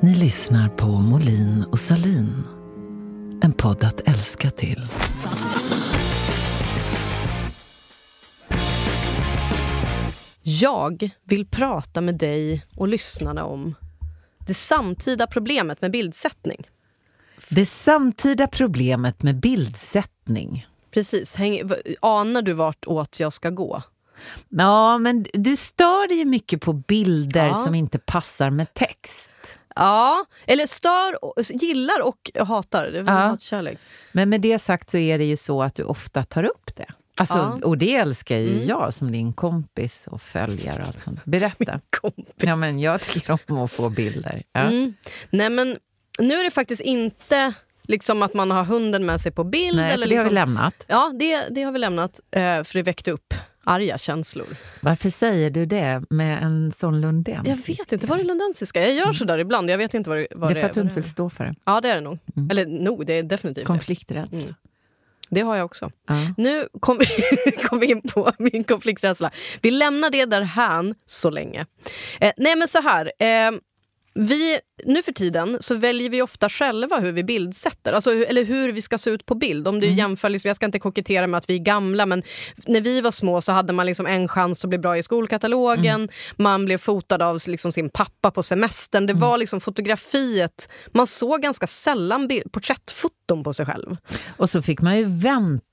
Ni 0.00 0.14
lyssnar 0.14 0.68
på 0.68 0.86
Molin 0.86 1.64
och 1.72 1.78
Salin. 1.78 2.44
En 3.42 3.52
podd 3.52 3.84
att 3.84 4.08
älska 4.08 4.50
till. 4.50 4.88
Jag 10.42 11.10
vill 11.24 11.46
prata 11.46 12.00
med 12.00 12.14
dig 12.14 12.64
och 12.76 12.88
lyssnarna 12.88 13.44
om 13.44 13.74
det 14.46 14.54
samtida 14.54 15.26
problemet 15.26 15.80
med 15.82 15.90
bildsättning. 15.90 16.66
Det 17.48 17.66
samtida 17.66 18.46
problemet 18.46 19.22
med 19.22 19.40
bildsättning. 19.40 20.66
Precis. 20.90 21.34
Häng, 21.34 21.60
anar 22.00 22.42
du 22.42 22.52
vart 22.52 22.86
åt 22.86 23.20
jag 23.20 23.32
ska 23.32 23.50
gå? 23.50 23.82
Ja, 24.48 24.98
men 24.98 25.26
du 25.32 25.56
stör 25.56 26.08
dig 26.08 26.24
mycket 26.24 26.60
på 26.60 26.72
bilder 26.72 27.46
Ja. 27.46 27.54
som 27.54 27.74
inte 27.74 27.98
passar 27.98 28.50
med 28.50 28.74
text. 28.74 29.30
Ja, 29.76 30.24
eller 30.46 30.66
stör, 30.66 31.16
gillar 31.64 32.02
och 32.02 32.30
hatar. 32.46 32.84
Det 32.92 32.98
är 32.98 33.02
Ja. 33.04 33.10
hatkärlek. 33.12 33.78
Men 34.12 34.28
med 34.28 34.40
det 34.40 34.58
sagt 34.58 34.90
så 34.90 34.96
är 34.96 35.18
det 35.18 35.24
ju 35.24 35.36
så 35.36 35.62
att 35.62 35.74
du 35.74 35.82
ofta 35.82 36.24
tar 36.24 36.44
upp 36.44 36.76
det. 36.76 36.86
Alltså, 37.18 37.34
Ja. 37.34 37.58
Och 37.66 37.78
det 37.78 37.94
älskar 37.96 38.36
ju 38.36 38.52
Mm. 38.54 38.66
jag 38.68 38.94
som 38.94 39.12
din 39.12 39.32
kompis 39.32 40.04
och 40.06 40.22
följare. 40.22 40.80
Och 40.82 40.86
allt 40.88 41.00
sånt. 41.00 41.24
Berätta. 41.24 41.80
Kompis. 42.00 42.32
Ja, 42.36 42.56
men 42.56 42.80
jag 42.80 43.00
tycker 43.00 43.38
om 43.48 43.58
att 43.58 43.72
få 43.72 43.88
bilder. 43.90 44.42
Ja. 44.52 44.60
Mm. 44.60 44.94
Nej, 45.30 45.50
men 45.50 45.76
nu 46.18 46.34
är 46.34 46.44
det 46.44 46.50
faktiskt 46.50 46.82
inte 46.82 47.52
liksom 47.82 48.22
att 48.22 48.34
man 48.34 48.50
har 48.50 48.64
hunden 48.64 49.06
med 49.06 49.20
sig 49.20 49.32
på 49.32 49.44
bild. 49.44 49.76
Nej, 49.76 49.92
eller 49.94 50.06
det 50.06 50.16
har 50.16 50.24
vi 50.24 50.30
liksom, 50.30 50.34
lämnat. 50.34 50.84
Ja, 50.88 51.12
det, 51.18 51.42
det 51.50 51.62
har 51.62 51.72
vi 51.72 51.78
lämnat, 51.78 52.20
eh, 52.30 52.40
för 52.40 52.72
det 52.72 52.82
väckte 52.82 53.10
upp 53.10 53.34
arga 53.66 53.98
känslor. 53.98 54.46
Varför 54.80 55.10
säger 55.10 55.50
du 55.50 55.66
det 55.66 56.02
med 56.10 56.42
en 56.42 56.72
sån 56.72 57.00
lundensisk? 57.00 57.48
Jag 57.48 57.76
vet 57.76 57.92
inte, 57.92 58.06
var 58.06 58.18
det 58.18 58.24
lundensiska? 58.24 58.80
Jag 58.80 58.94
gör 58.94 59.12
sådär 59.12 59.38
ibland, 59.38 59.70
jag 59.70 59.78
vet 59.78 59.94
inte 59.94 60.10
vad 60.10 60.18
det, 60.18 60.26
vad 60.30 60.50
Det 60.50 60.58
är 60.58 60.60
för 60.60 60.68
att 60.68 60.74
du 60.74 60.80
inte 60.80 60.94
vill 60.94 61.10
stå 61.10 61.30
för 61.30 61.44
det. 61.44 61.54
Ja, 61.64 61.80
det 61.80 61.88
är 61.88 61.94
det 61.94 62.00
nog. 62.00 62.18
Mm. 62.36 62.50
Eller 62.50 62.66
nog, 62.66 63.06
det 63.06 63.12
är 63.12 63.22
definitivt. 63.22 63.66
Konflikträdsla. 63.66 64.38
Mm. 64.38 64.54
Det 65.30 65.40
har 65.40 65.56
jag 65.56 65.64
också. 65.64 65.90
Ja. 66.08 66.14
Nu 66.36 66.68
kom 66.80 66.98
vi, 66.98 67.06
kom 67.62 67.80
vi 67.80 67.86
in 67.86 68.00
på 68.00 68.32
min 68.38 68.64
konflikträdsla. 68.64 69.30
Vi 69.62 69.70
lämnar 69.70 70.10
det 70.10 70.24
där 70.24 70.42
här 70.42 70.94
så 71.06 71.30
länge. 71.30 71.66
Eh, 72.20 72.32
nej 72.36 72.56
men 72.56 72.68
så 72.68 72.80
här. 72.80 73.12
Eh, 73.18 73.52
vi, 74.14 74.58
nu 74.84 75.02
för 75.02 75.12
tiden 75.12 75.56
så 75.60 75.74
väljer 75.74 76.10
vi 76.10 76.22
ofta 76.22 76.48
själva 76.48 76.98
hur 76.98 77.12
vi 77.12 77.24
bildsätter, 77.24 77.92
alltså, 77.92 78.10
eller 78.10 78.44
hur 78.44 78.72
vi 78.72 78.82
ska 78.82 78.98
se 78.98 79.10
ut 79.10 79.26
på 79.26 79.34
bild. 79.34 79.68
Om 79.68 79.80
du 79.80 79.90
jämför, 79.90 80.28
liksom, 80.28 80.48
jag 80.48 80.56
ska 80.56 80.66
inte 80.66 80.78
kokettera 80.78 81.26
med 81.26 81.38
att 81.38 81.50
vi 81.50 81.54
är 81.54 81.58
gamla, 81.58 82.06
men 82.06 82.22
när 82.66 82.80
vi 82.80 83.00
var 83.00 83.10
små 83.10 83.40
så 83.40 83.52
hade 83.52 83.72
man 83.72 83.86
liksom 83.86 84.06
en 84.06 84.28
chans 84.28 84.64
att 84.64 84.68
bli 84.68 84.78
bra 84.78 84.98
i 84.98 85.02
skolkatalogen. 85.02 86.08
Man 86.36 86.64
blev 86.64 86.78
fotad 86.78 87.22
av 87.22 87.40
liksom 87.46 87.72
sin 87.72 87.90
pappa 87.90 88.30
på 88.30 88.42
semestern. 88.42 89.06
Det 89.06 89.12
var 89.12 89.38
liksom 89.38 89.60
fotografiet. 89.60 90.68
Man 90.92 91.06
såg 91.06 91.42
ganska 91.42 91.66
sällan 91.66 92.30
porträttfoton 92.52 93.44
på 93.44 93.52
sig 93.52 93.66
själv. 93.66 93.96
Och 94.36 94.50
så 94.50 94.62
fick 94.62 94.80
man 94.80 94.96
ju 94.96 95.04
vänta 95.04 95.65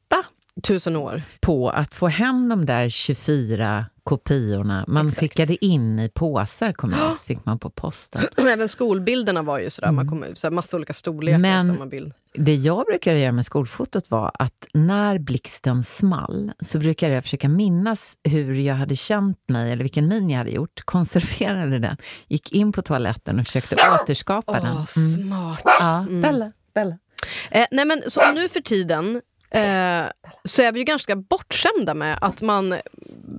Tusen 0.64 0.96
år. 0.96 1.22
på 1.42 1.70
att 1.70 1.96
få 1.96 2.08
hem 2.08 2.50
de 2.50 2.66
där 2.66 2.90
24 2.90 3.86
kopiorna. 4.04 4.86
Man 4.88 5.06
Exakt. 5.06 5.20
skickade 5.20 5.66
in 5.66 6.00
i 6.00 6.10
påsar, 6.10 6.74
kommer 6.74 6.98
jag 6.98 7.18
så 7.18 7.26
fick 7.26 7.46
man 7.46 7.60
på 7.60 7.70
posten. 7.70 8.22
Även 8.48 8.70
skolbilderna 8.70 9.42
var 9.42 9.60
ju 9.60 9.70
sådär, 9.70 9.92
man 9.92 10.08
kom 10.10 10.24
ut, 10.24 10.38
såhär, 10.38 10.52
massa 10.52 10.78
olika 10.78 10.94
storlekar 10.94 11.38
Men- 11.40 11.68
samma 11.68 11.86
bild. 11.86 12.14
Det 12.34 12.56
jag 12.56 12.86
brukade 12.86 13.20
göra 13.20 13.32
med 13.32 13.46
skolfotot 13.46 14.12
var 14.12 14.32
att 14.40 14.68
när 14.74 15.20
blixten 15.20 15.84
small 15.84 16.52
så 16.62 16.80
brukade 16.80 17.14
jag 17.14 17.24
försöka 17.24 17.50
minnas 17.50 18.18
hur 18.24 18.54
jag 18.54 18.76
hade 18.76 18.96
känt 18.96 19.50
mig 19.50 19.72
eller 19.72 19.84
vilken 19.84 20.08
min 20.08 20.30
jag 20.30 20.38
hade 20.38 20.52
gjort, 20.52 20.82
konserverade 20.86 21.80
den, 21.80 21.98
gick 22.28 22.52
in 22.52 22.72
på 22.72 22.82
toaletten 22.82 23.40
och 23.40 23.46
försökte 23.46 23.76
återskapa 24.02 24.54
den. 24.54 24.62
Åh, 24.66 24.70
Mm. 24.72 24.86
smart. 24.86 25.62
Ja, 25.66 26.06
Bella, 26.22 26.52
Bella. 26.76 26.98
Eh, 27.52 27.66
nej 27.72 27.86
men, 27.86 28.02
så 28.08 28.32
nu 28.36 28.50
för 28.50 28.60
tiden 28.60 29.22
eh, 29.54 30.06
så 30.46 30.62
är 30.62 30.72
vi 30.72 30.80
ju 30.80 30.86
ganska 30.86 31.16
bortskämda 31.16 31.94
med 31.94 32.18
att 32.22 32.42
man 32.42 32.76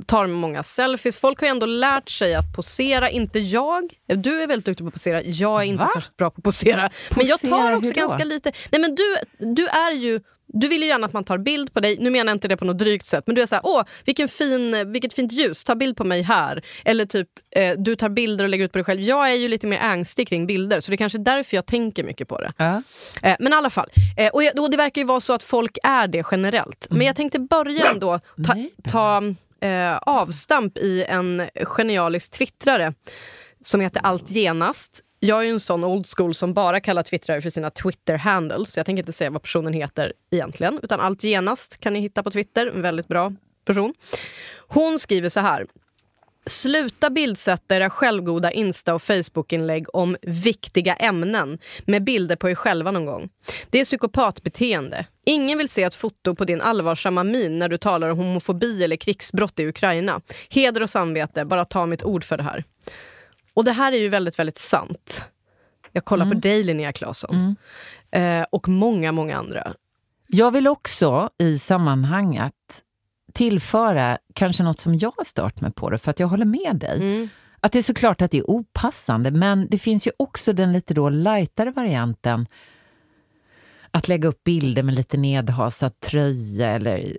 tar 0.06 0.26
många 0.26 0.62
selfies. 0.62 1.18
Folk 1.18 1.40
har 1.40 1.46
ju 1.46 1.50
ändå 1.50 1.66
lärt 1.66 2.08
sig 2.08 2.34
att 2.34 2.56
posera, 2.56 3.10
inte 3.10 3.38
jag. 3.38 3.92
Du 4.06 4.42
är 4.42 4.46
väldigt 4.46 4.66
duktig 4.66 4.84
på 4.84 4.88
att 4.88 4.94
posera, 4.94 5.22
jag 5.22 5.62
är 5.62 5.66
inte 5.66 5.84
Va? 5.84 5.90
särskilt 5.94 6.16
bra 6.16 6.30
på 6.30 6.38
att 6.38 6.44
posera. 6.44 6.90
men 7.16 7.26
jag 7.26 7.40
tar 7.40 7.48
Posera, 7.48 7.76
också 7.76 7.92
ganska 7.92 8.24
lite... 8.24 8.52
Nej 8.72 8.80
men 8.80 8.94
du, 8.94 9.16
du 9.54 9.66
är 9.66 9.92
ju... 9.92 10.20
Du 10.60 10.68
vill 10.68 10.82
ju 10.82 10.88
gärna 10.88 11.06
att 11.06 11.12
man 11.12 11.24
tar 11.24 11.38
bild 11.38 11.74
på 11.74 11.80
dig. 11.80 11.96
Nu 12.00 12.10
menar 12.10 12.30
jag 12.30 12.34
inte 12.34 12.48
det 12.48 12.56
på 12.56 12.64
något 12.64 12.78
drygt 12.78 13.06
sätt. 13.06 13.24
Men 13.26 13.34
du 13.34 13.42
är 13.42 13.46
så 13.46 13.54
här, 13.54 13.66
åh, 13.66 13.82
vilken 14.04 14.28
fin, 14.28 14.92
vilket 14.92 15.14
fint 15.14 15.32
ljus, 15.32 15.64
ta 15.64 15.74
bild 15.74 15.96
på 15.96 16.04
mig 16.04 16.22
här. 16.22 16.62
Eller 16.84 17.06
typ, 17.06 17.28
eh, 17.56 17.72
du 17.78 17.96
tar 17.96 18.08
bilder 18.08 18.44
och 18.44 18.48
lägger 18.48 18.64
ut 18.64 18.72
på 18.72 18.78
dig 18.78 18.84
själv. 18.84 19.00
Jag 19.00 19.30
är 19.30 19.34
ju 19.34 19.48
lite 19.48 19.66
mer 19.66 19.78
ängslig 19.78 20.28
kring 20.28 20.46
bilder, 20.46 20.80
så 20.80 20.90
det 20.90 20.94
är 20.94 20.96
kanske 20.96 21.18
är 21.18 21.24
därför 21.24 21.56
jag 21.56 21.66
tänker 21.66 22.04
mycket 22.04 22.28
på 22.28 22.40
det. 22.40 22.52
Ja. 22.56 22.82
Eh, 23.22 23.36
men 23.40 23.52
i 23.52 23.56
alla 23.56 23.70
fall, 23.70 23.88
eh, 24.16 24.28
och, 24.28 24.42
jag, 24.44 24.60
och 24.60 24.70
det 24.70 24.76
verkar 24.76 25.00
ju 25.00 25.06
vara 25.06 25.20
så 25.20 25.32
att 25.32 25.42
folk 25.42 25.78
är 25.82 26.08
det 26.08 26.24
generellt. 26.30 26.86
Men 26.90 27.06
jag 27.06 27.16
tänkte 27.16 27.38
börja 27.38 27.90
ändå 27.90 28.20
ta, 28.46 28.52
Mm. 28.52 28.68
Ta 28.90 29.22
eh, 29.66 29.96
avstamp 29.96 30.78
i 30.78 31.04
en 31.08 31.42
genialisk 31.64 32.30
twittrare 32.30 32.94
som 33.64 33.80
heter 33.80 34.00
Allt 34.04 34.30
genast. 34.30 35.00
Jag 35.26 35.40
är 35.40 35.42
ju 35.42 35.50
en 35.50 35.60
sån 35.60 35.84
old 35.84 36.06
school 36.16 36.34
som 36.34 36.54
bara 36.54 36.80
kallar 36.80 37.02
twittrare 37.02 37.42
för 37.42 37.50
sina 37.50 37.70
Twitter-handles. 37.70 38.76
Jag 38.76 38.86
tänker 38.86 39.02
inte 39.02 39.12
säga 39.12 39.30
vad 39.30 39.42
personen 39.42 39.72
heter 39.72 40.12
egentligen. 40.30 40.80
Utan 40.82 41.00
Allt 41.00 41.24
genast 41.24 41.80
kan 41.80 41.92
ni 41.92 42.00
hitta 42.00 42.22
på 42.22 42.30
Twitter. 42.30 42.66
En 42.66 42.82
väldigt 42.82 43.08
bra 43.08 43.32
person. 43.64 43.94
Hon 44.68 44.98
skriver 44.98 45.28
så 45.28 45.40
här. 45.40 45.66
Sluta 46.46 47.10
bildsätta 47.10 47.76
era 47.76 47.90
självgoda 47.90 48.52
Insta 48.52 48.94
och 48.94 49.02
Facebook-inlägg 49.02 49.94
om 49.94 50.16
viktiga 50.22 50.94
ämnen 50.94 51.58
med 51.84 52.04
bilder 52.04 52.36
på 52.36 52.50
er 52.50 52.54
själva 52.54 52.90
någon 52.90 53.06
gång. 53.06 53.28
Det 53.70 53.80
är 53.80 53.84
psykopatbeteende. 53.84 55.06
Ingen 55.26 55.58
vill 55.58 55.68
se 55.68 55.82
ett 55.82 55.94
foto 55.94 56.34
på 56.34 56.44
din 56.44 56.60
allvarsamma 56.60 57.24
min 57.24 57.58
när 57.58 57.68
du 57.68 57.78
talar 57.78 58.08
om 58.08 58.18
homofobi 58.18 58.84
eller 58.84 58.96
krigsbrott 58.96 59.60
i 59.60 59.66
Ukraina. 59.66 60.20
Heder 60.48 60.82
och 60.82 60.90
samvete, 60.90 61.44
bara 61.44 61.64
ta 61.64 61.86
mitt 61.86 62.02
ord 62.02 62.24
för 62.24 62.36
det 62.36 62.42
här. 62.42 62.64
Och 63.54 63.64
det 63.64 63.72
här 63.72 63.92
är 63.92 63.96
ju 63.96 64.08
väldigt, 64.08 64.38
väldigt 64.38 64.58
sant. 64.58 65.24
Jag 65.92 66.04
kollar 66.04 66.26
på 66.26 66.34
dig 66.34 66.64
Linnea 66.64 66.92
Claesson. 66.92 67.56
Eh, 68.10 68.44
och 68.50 68.68
många, 68.68 69.12
många 69.12 69.36
andra. 69.36 69.72
Jag 70.26 70.50
vill 70.50 70.66
också 70.68 71.30
i 71.38 71.58
sammanhanget 71.58 72.54
tillföra 73.32 74.18
kanske 74.34 74.62
något 74.62 74.78
som 74.78 74.94
jag 74.94 75.12
har 75.16 75.24
stört 75.24 75.60
mig 75.60 75.72
på 75.72 75.90
det, 75.90 75.98
för 75.98 76.10
att 76.10 76.20
jag 76.20 76.26
håller 76.26 76.44
med 76.44 76.76
dig. 76.76 76.96
Mm. 76.96 77.28
Att 77.60 77.72
det 77.72 77.78
är 77.78 77.82
såklart 77.82 78.22
att 78.22 78.30
det 78.30 78.38
är 78.38 78.50
opassande, 78.50 79.30
men 79.30 79.66
det 79.70 79.78
finns 79.78 80.06
ju 80.06 80.10
också 80.16 80.52
den 80.52 80.72
lite 80.72 80.94
då 80.94 81.08
lightare 81.08 81.70
varianten. 81.70 82.46
Att 83.90 84.08
lägga 84.08 84.28
upp 84.28 84.44
bilder 84.44 84.82
med 84.82 84.94
lite 84.94 85.16
nedhasad 85.16 86.00
tröja 86.00 86.70
eller 86.70 87.16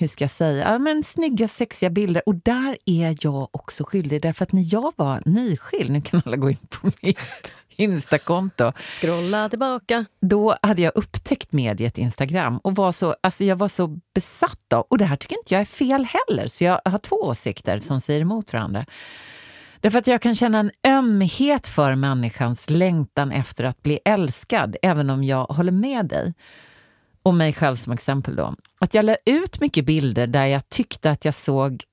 hur 0.00 0.06
ska 0.06 0.24
jag 0.24 0.30
säga, 0.30 0.78
men 0.78 1.02
snygga 1.02 1.48
sexiga 1.48 1.90
bilder. 1.90 2.22
Och 2.26 2.34
där 2.34 2.76
är 2.86 3.16
jag 3.20 3.48
också 3.50 3.84
skyldig, 3.84 4.22
därför 4.22 4.42
att 4.42 4.52
när 4.52 4.74
jag 4.74 4.92
var 4.96 5.22
nyskild, 5.24 5.90
nu 5.90 6.00
kan 6.00 6.22
alla 6.24 6.36
gå 6.36 6.50
in 6.50 6.66
på 6.70 6.90
mitt 7.02 7.18
Instakonto, 7.76 8.72
Scrolla 9.00 9.48
tillbaka. 9.48 10.04
då 10.20 10.54
hade 10.62 10.82
jag 10.82 10.92
upptäckt 10.94 11.52
mediet 11.52 11.98
Instagram 11.98 12.58
och 12.58 12.76
var 12.76 12.92
så, 12.92 13.16
alltså 13.20 13.44
jag 13.44 13.56
var 13.56 13.68
så 13.68 14.00
besatt 14.14 14.72
av, 14.72 14.86
och 14.90 14.98
det 14.98 15.04
här 15.04 15.16
tycker 15.16 15.38
inte 15.38 15.54
jag 15.54 15.60
är 15.60 15.64
fel 15.64 16.06
heller, 16.06 16.46
så 16.46 16.64
jag 16.64 16.80
har 16.84 16.98
två 16.98 17.16
åsikter 17.16 17.80
som 17.80 18.00
säger 18.00 18.20
emot 18.20 18.52
varandra. 18.52 18.86
Därför 19.80 19.98
att 19.98 20.06
jag 20.06 20.22
kan 20.22 20.34
känna 20.34 20.58
en 20.58 20.70
ömhet 20.86 21.66
för 21.66 21.94
människans 21.94 22.70
längtan 22.70 23.32
efter 23.32 23.64
att 23.64 23.82
bli 23.82 23.98
älskad, 24.04 24.76
även 24.82 25.10
om 25.10 25.24
jag 25.24 25.44
håller 25.44 25.72
med 25.72 26.06
dig. 26.06 26.34
Och 27.22 27.34
mig 27.34 27.52
själv 27.52 27.76
som 27.76 27.92
exempel 27.92 28.36
då. 28.36 28.54
Att 28.78 28.94
jag 28.94 29.04
la 29.04 29.16
ut 29.26 29.60
mycket 29.60 29.84
bilder 29.84 30.26
där 30.26 30.46
jag 30.46 30.68
tyckte 30.68 31.10
att 31.10 31.24
jag 31.24 31.34
såg 31.34 31.84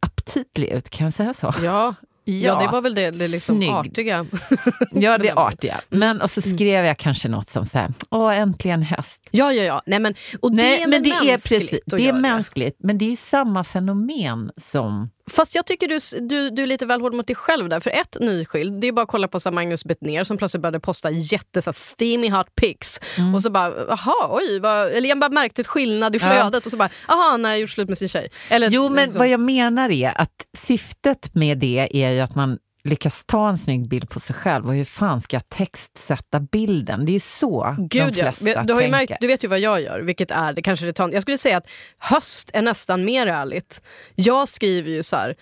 aptitlig 0.00 0.68
ut, 0.68 0.90
kan 0.90 1.04
jag 1.04 1.14
säga 1.14 1.34
så? 1.34 1.54
Ja, 1.62 1.94
ja. 2.24 2.58
det 2.58 2.72
var 2.72 2.80
väl 2.80 2.94
det, 2.94 3.10
det 3.10 3.28
liksom 3.28 3.56
Snygg. 3.56 3.70
artiga. 3.70 4.26
Ja, 4.92 5.18
det 5.18 5.32
artiga. 5.32 5.80
Men 5.88 6.20
och 6.20 6.30
så 6.30 6.40
skrev 6.40 6.84
jag 6.84 6.98
kanske 6.98 7.28
något 7.28 7.48
som 7.48 7.66
så 7.66 7.78
här, 7.78 7.92
åh 8.10 8.38
äntligen 8.38 8.82
höst. 8.82 9.28
Ja, 9.30 9.52
ja, 9.52 9.62
ja. 9.62 9.82
Nej, 9.86 9.98
men, 9.98 10.14
och 10.40 10.52
Nej, 10.52 10.76
det 10.76 10.82
är 10.82 10.88
men 10.88 11.02
det 11.02 11.10
är 11.10 11.24
mänskligt 11.24 11.60
precis, 11.60 11.80
det 11.86 12.08
är 12.08 12.12
mänskligt, 12.12 12.76
men 12.78 12.98
det 12.98 13.04
är 13.04 13.10
ju 13.10 13.16
samma 13.16 13.64
fenomen 13.64 14.50
som... 14.56 15.10
Fast 15.30 15.54
jag 15.54 15.66
tycker 15.66 15.88
du, 15.88 15.98
du, 16.28 16.50
du 16.50 16.62
är 16.62 16.66
lite 16.66 16.86
väl 16.86 17.00
hård 17.00 17.14
mot 17.14 17.26
dig 17.26 17.36
själv 17.36 17.68
där. 17.68 17.80
För 17.80 17.90
ett, 17.90 18.16
nyskild. 18.20 18.80
Det 18.80 18.88
är 18.88 18.92
bara 18.92 19.02
att 19.02 19.08
kolla 19.08 19.28
på 19.28 19.40
så 19.40 19.50
Magnus 19.50 19.84
Bettner 19.84 20.24
som 20.24 20.36
plötsligt 20.36 20.62
började 20.62 20.80
posta 20.80 21.10
jätte 21.10 21.62
så 21.62 21.72
steamy 21.72 22.30
hot 22.30 22.54
pics. 22.54 23.00
Mm. 23.18 23.34
Och 23.34 23.42
så 23.42 23.50
bara, 23.50 23.72
jaha, 23.88 24.28
oj. 24.30 24.60
Vad, 24.60 24.88
eller 24.88 25.08
jag 25.08 25.18
bara 25.20 25.30
märkte 25.30 25.60
ett 25.60 25.66
skillnad 25.66 26.16
i 26.16 26.18
Ja. 26.22 26.26
flödet 26.30 26.64
och 26.66 26.70
så 26.70 26.76
bara, 26.76 26.88
jaha, 27.08 27.30
han 27.30 27.44
har 27.44 27.56
gjort 27.56 27.70
slut 27.70 27.88
med 27.88 27.98
sin 27.98 28.08
tjej. 28.08 28.28
Eller, 28.48 28.68
Jo, 28.70 28.88
men 28.88 29.04
liksom. 29.04 29.18
vad 29.18 29.28
jag 29.28 29.40
menar 29.40 29.90
är 29.90 30.20
att 30.20 30.46
syftet 30.58 31.34
med 31.34 31.58
det 31.58 31.88
är 32.04 32.10
ju 32.10 32.20
att 32.20 32.34
man 32.34 32.58
lyckas 32.84 33.24
ta 33.24 33.48
en 33.48 33.58
snygg 33.58 33.88
bild 33.88 34.10
på 34.10 34.20
sig 34.20 34.34
själv 34.36 34.66
och 34.66 34.74
hur 34.74 34.84
fan 34.84 35.20
ska 35.20 35.36
jag 35.36 35.48
textsätta 35.48 36.40
bilden? 36.40 37.04
Det 37.06 37.10
är 37.10 37.14
ju 37.14 37.20
så 37.20 37.64
de 37.76 37.88
Gud, 37.88 38.16
ja. 38.16 38.32
flesta 38.32 38.62
du, 38.62 38.72
har 38.72 38.80
tänker. 38.80 38.90
märkt, 38.98 39.12
du 39.20 39.26
vet 39.26 39.44
ju 39.44 39.48
vad 39.48 39.58
jag 39.60 39.82
gör, 39.82 40.00
vilket 40.00 40.30
är 40.30 40.52
det 40.52 40.62
kanske 40.62 40.86
det 40.86 40.92
tar, 40.92 41.08
Jag 41.10 41.22
skulle 41.22 41.38
säga 41.38 41.56
att 41.56 41.68
höst 41.98 42.50
är 42.52 42.62
nästan 42.62 43.04
mer 43.04 43.26
ärligt. 43.26 43.82
Jag 44.14 44.48
skriver 44.48 44.90
ju 44.90 45.02
så 45.02 45.16
här, 45.16 45.34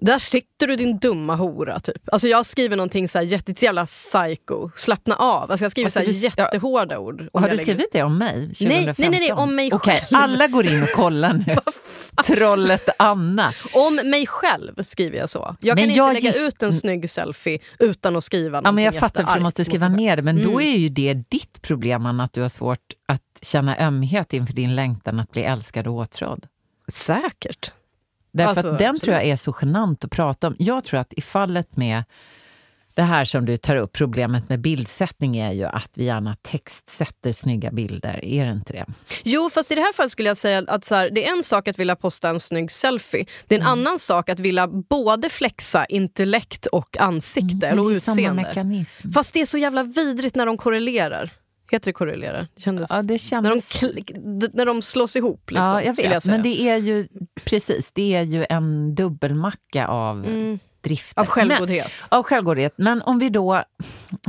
Där 0.00 0.18
sitter 0.18 0.66
du 0.66 0.76
din 0.76 0.98
dumma 0.98 1.34
hora. 1.36 1.80
Typ. 1.80 2.08
Alltså 2.12 2.28
jag 2.28 2.46
skriver 2.46 2.76
någonting 2.76 3.08
så 3.08 3.18
här 3.18 3.24
jättejävla 3.24 3.86
psycho. 3.86 4.70
Slappna 4.76 5.16
av. 5.16 5.50
Alltså 5.50 5.64
jag 5.64 5.70
skriver 5.70 5.86
Alltså, 5.86 5.98
så 5.98 6.04
här 6.04 6.12
du- 6.12 6.18
jättehårda 6.18 6.98
ord. 6.98 7.20
om 7.20 7.42
Har 7.42 7.48
du 7.48 7.56
lägger- 7.56 7.64
skrivit 7.64 7.92
det 7.92 8.02
om 8.02 8.18
mig? 8.18 8.32
2015? 8.54 8.94
Nej, 8.98 9.10
nej, 9.10 9.20
nej, 9.20 9.32
om 9.32 9.54
mig 9.56 9.70
själv. 9.70 10.04
alla 10.12 10.46
går 10.46 10.66
in 10.66 10.82
och 10.82 10.88
kollar 10.88 11.32
nu. 11.32 11.44
Trollet 12.24 12.88
Anna. 12.98 13.52
Om 13.72 13.94
mig 13.94 14.26
själv 14.26 14.82
skriver 14.82 15.18
jag 15.18 15.30
så. 15.30 15.56
Jag 15.60 15.74
Men 15.76 15.84
kan 15.84 15.94
jag 15.94 16.10
inte 16.10 16.20
lägga 16.22 16.32
giss- 16.38 16.48
ut 16.48 16.62
en 16.62 16.72
snygg 16.72 17.10
selfie 17.10 17.58
utan 17.78 18.16
att 18.16 18.24
skriva 18.24 18.60
Ja, 18.64 18.72
men 18.72 18.84
jag 18.84 18.94
fattar 18.98 19.24
för 19.26 19.34
du 19.34 19.40
måste 19.40 19.64
skriva 19.64 19.88
ner 19.88 20.16
det, 20.16 20.22
men 20.22 20.36
då 20.42 20.50
Mm. 20.50 20.74
är 20.74 20.76
ju 20.78 20.88
det 20.88 21.14
ditt 21.14 21.62
problem 21.62 22.06
Anna, 22.06 22.24
att 22.24 22.32
du 22.32 22.42
har 22.42 22.48
svårt 22.48 22.78
att 23.08 23.22
känna 23.42 23.78
ömhet 23.78 24.32
inför 24.32 24.54
din 24.54 24.74
längtan 24.74 25.20
att 25.20 25.30
bli 25.32 25.42
älskad 25.44 25.86
och 25.86 25.94
åtrådd. 25.94 26.46
Säkert. 26.92 27.72
Därför 28.32 28.48
Alltså, 28.50 28.62
den 28.62 28.72
absolut. 28.74 29.02
tror 29.02 29.14
jag 29.14 29.24
är 29.24 29.36
så 29.36 29.54
genant 29.62 30.04
att 30.04 30.10
prata 30.10 30.46
om. 30.46 30.56
Jag 30.58 30.84
tror 30.84 31.00
att 31.00 31.12
i 31.14 31.20
fallet 31.20 31.76
med 31.76 32.04
det 32.94 33.02
här 33.02 33.24
som 33.24 33.44
du 33.44 33.56
tar 33.56 33.76
upp, 33.76 33.92
problemet 33.92 34.48
med 34.48 34.60
bildsättning 34.60 35.36
är 35.36 35.52
ju 35.52 35.64
att 35.64 35.90
vi 35.94 36.04
gärna 36.04 36.36
textsätter 36.42 37.32
snygga 37.32 37.70
bilder. 37.70 38.24
Är 38.24 38.46
det 38.46 38.52
inte 38.52 38.72
det? 38.72 38.84
Jo, 39.24 39.50
fast 39.50 39.72
i 39.72 39.74
det 39.74 39.80
här 39.80 39.92
fallet 39.92 40.12
skulle 40.12 40.28
jag 40.28 40.36
säga 40.36 40.62
att 40.66 40.84
så 40.84 40.94
här, 40.94 41.10
det 41.10 41.26
är 41.28 41.32
en 41.36 41.42
sak 41.42 41.68
att 41.68 41.78
vilja 41.78 41.96
posta 41.96 42.28
en 42.28 42.40
snygg 42.40 42.70
selfie. 42.70 43.26
Det 43.46 43.54
är 43.54 43.58
en 43.60 43.66
Mm. 43.66 43.78
annan 43.78 43.98
sak 43.98 44.28
att 44.28 44.40
vilja 44.40 44.66
både 44.68 45.28
flexa 45.28 45.84
intellekt 45.84 46.66
och 46.66 47.00
ansikte 47.00 47.56
Men 47.60 47.78
och 47.78 47.86
utseende. 47.88 48.54
Fast 49.14 49.32
det 49.34 49.40
är 49.40 49.46
så 49.46 49.58
jävla 49.58 49.82
vidrigt 49.82 50.36
när 50.36 50.46
de 50.46 50.56
korrelerar. 50.56 51.30
Heter 51.70 51.84
det 51.86 51.92
korrelera? 51.92 52.46
Det 52.56 52.62
kändes... 52.62 52.90
Ja, 52.90 53.02
det 53.02 53.32
när, 53.32 53.42
de 53.42 53.60
kändes... 53.60 53.72
kl- 53.82 54.38
d- 54.40 54.48
när 54.52 54.66
de 54.66 54.82
slås 54.82 55.16
ihop. 55.16 55.50
Liksom, 55.50 55.64
ja, 55.66 55.82
jag 55.82 55.96
vet. 55.96 56.22
säga. 56.22 56.32
men 56.34 56.42
det 56.42 56.60
är 56.68 56.76
ju 56.76 57.08
precis, 57.44 57.90
det 57.94 58.14
är 58.14 58.22
ju 58.22 58.46
en 58.50 58.94
dubbelmacka 58.94 59.86
av 59.86 60.16
Mm, 60.26 60.58
drifter. 60.84 61.20
av 61.20 61.26
självgodhet. 61.26 61.92
Men, 62.10 62.18
av 62.18 62.24
självgodhet. 62.24 62.74
Men 62.76 63.02
om 63.02 63.18
vi 63.18 63.30
då 63.30 63.62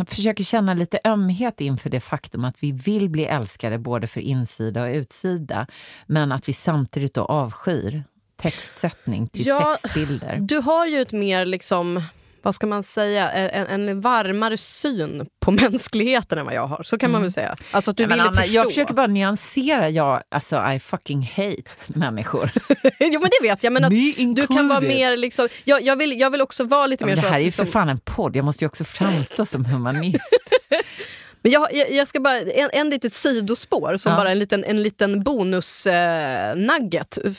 försöker 0.07 0.43
känna 0.43 0.73
lite 0.73 0.99
ömhet 1.05 1.61
inför 1.61 1.89
det 1.89 1.99
faktum 1.99 2.45
att 2.45 2.55
vi 2.59 2.71
vill 2.71 3.09
bli 3.09 3.25
älskade 3.25 3.77
både 3.77 4.07
för 4.07 4.21
insida 4.21 4.83
och 4.83 4.89
utsida, 4.89 5.67
men 6.07 6.31
att 6.31 6.49
vi 6.49 6.53
samtidigt 6.53 7.13
då 7.13 7.25
avskyr 7.25 8.03
textsättning 8.37 9.27
till 9.27 9.47
Ja, 9.47 9.77
sexbilder. 9.81 10.37
Du 10.41 10.57
har 10.57 10.85
ju 10.85 11.01
ett 11.01 11.11
mer, 11.11 11.45
liksom, 11.45 12.03
vad 12.45 12.55
ska 12.55 12.67
man 12.67 12.83
säga, 12.83 13.31
en, 13.31 13.87
en 13.89 14.01
varmare 14.01 14.57
syn 14.57 15.25
på 15.39 15.51
mänskligheten 15.61 16.37
än 16.37 16.45
vad 16.45 16.53
jag 16.53 16.67
har. 16.67 16.83
Så 16.83 16.97
kan 16.97 17.11
man 17.11 17.21
väl 17.21 17.31
säga. 17.31 17.55
Alltså 17.71 17.91
att 17.91 17.97
du 17.97 18.03
Mm. 18.03 18.17
Ville 18.17 18.29
Anna, 18.29 18.41
förstå. 18.41 18.55
jag 18.55 18.67
försöker 18.67 18.93
bara 18.93 19.07
nyansera. 19.07 19.89
Jag, 19.89 20.21
alltså, 20.31 20.63
I 20.75 20.79
fucking 20.79 21.31
hate 21.35 21.71
människor. 21.87 22.51
jo 22.99 23.19
men 23.19 23.29
det 23.39 23.47
vet 23.47 23.63
jag. 23.63 23.73
Men 23.73 23.83
att 23.85 23.91
du 24.35 24.47
kan 24.47 24.67
vara 24.67 24.81
mer... 24.81 25.17
Liksom, 25.17 25.47
jag, 25.63 25.81
jag, 25.81 25.95
vill, 25.95 26.19
jag 26.19 26.29
vill 26.29 26.41
också 26.41 26.63
vara 26.63 26.87
lite 26.87 27.03
Ja, 27.03 27.07
mer 27.07 27.15
det 27.15 27.21
så 27.21 27.27
här 27.27 27.33
att 27.33 27.37
är 27.37 27.39
ju 27.39 27.45
liksom, 27.45 27.65
för 27.65 27.71
fan 27.71 27.89
en 27.89 27.99
podd. 27.99 28.35
Jag 28.35 28.45
måste 28.45 28.63
ju 28.63 28.67
också 28.67 28.83
framstå 28.83 29.45
som 29.45 29.65
humanist. 29.65 30.33
Men 31.45 31.51
jag, 31.51 31.73
jag, 31.73 31.91
jag 31.91 32.07
ska 32.07 32.19
bara, 32.19 32.37
en, 32.39 32.69
en 32.73 32.89
litet 32.89 33.13
sidospår, 33.13 33.97
som 33.97 34.11
Ja. 34.11 34.17
bara 34.17 34.31
en 34.31 34.39
liten, 34.39 34.63
en 34.63 34.83
liten 34.83 35.23
bonus 35.23 35.87
eh, 35.87 36.55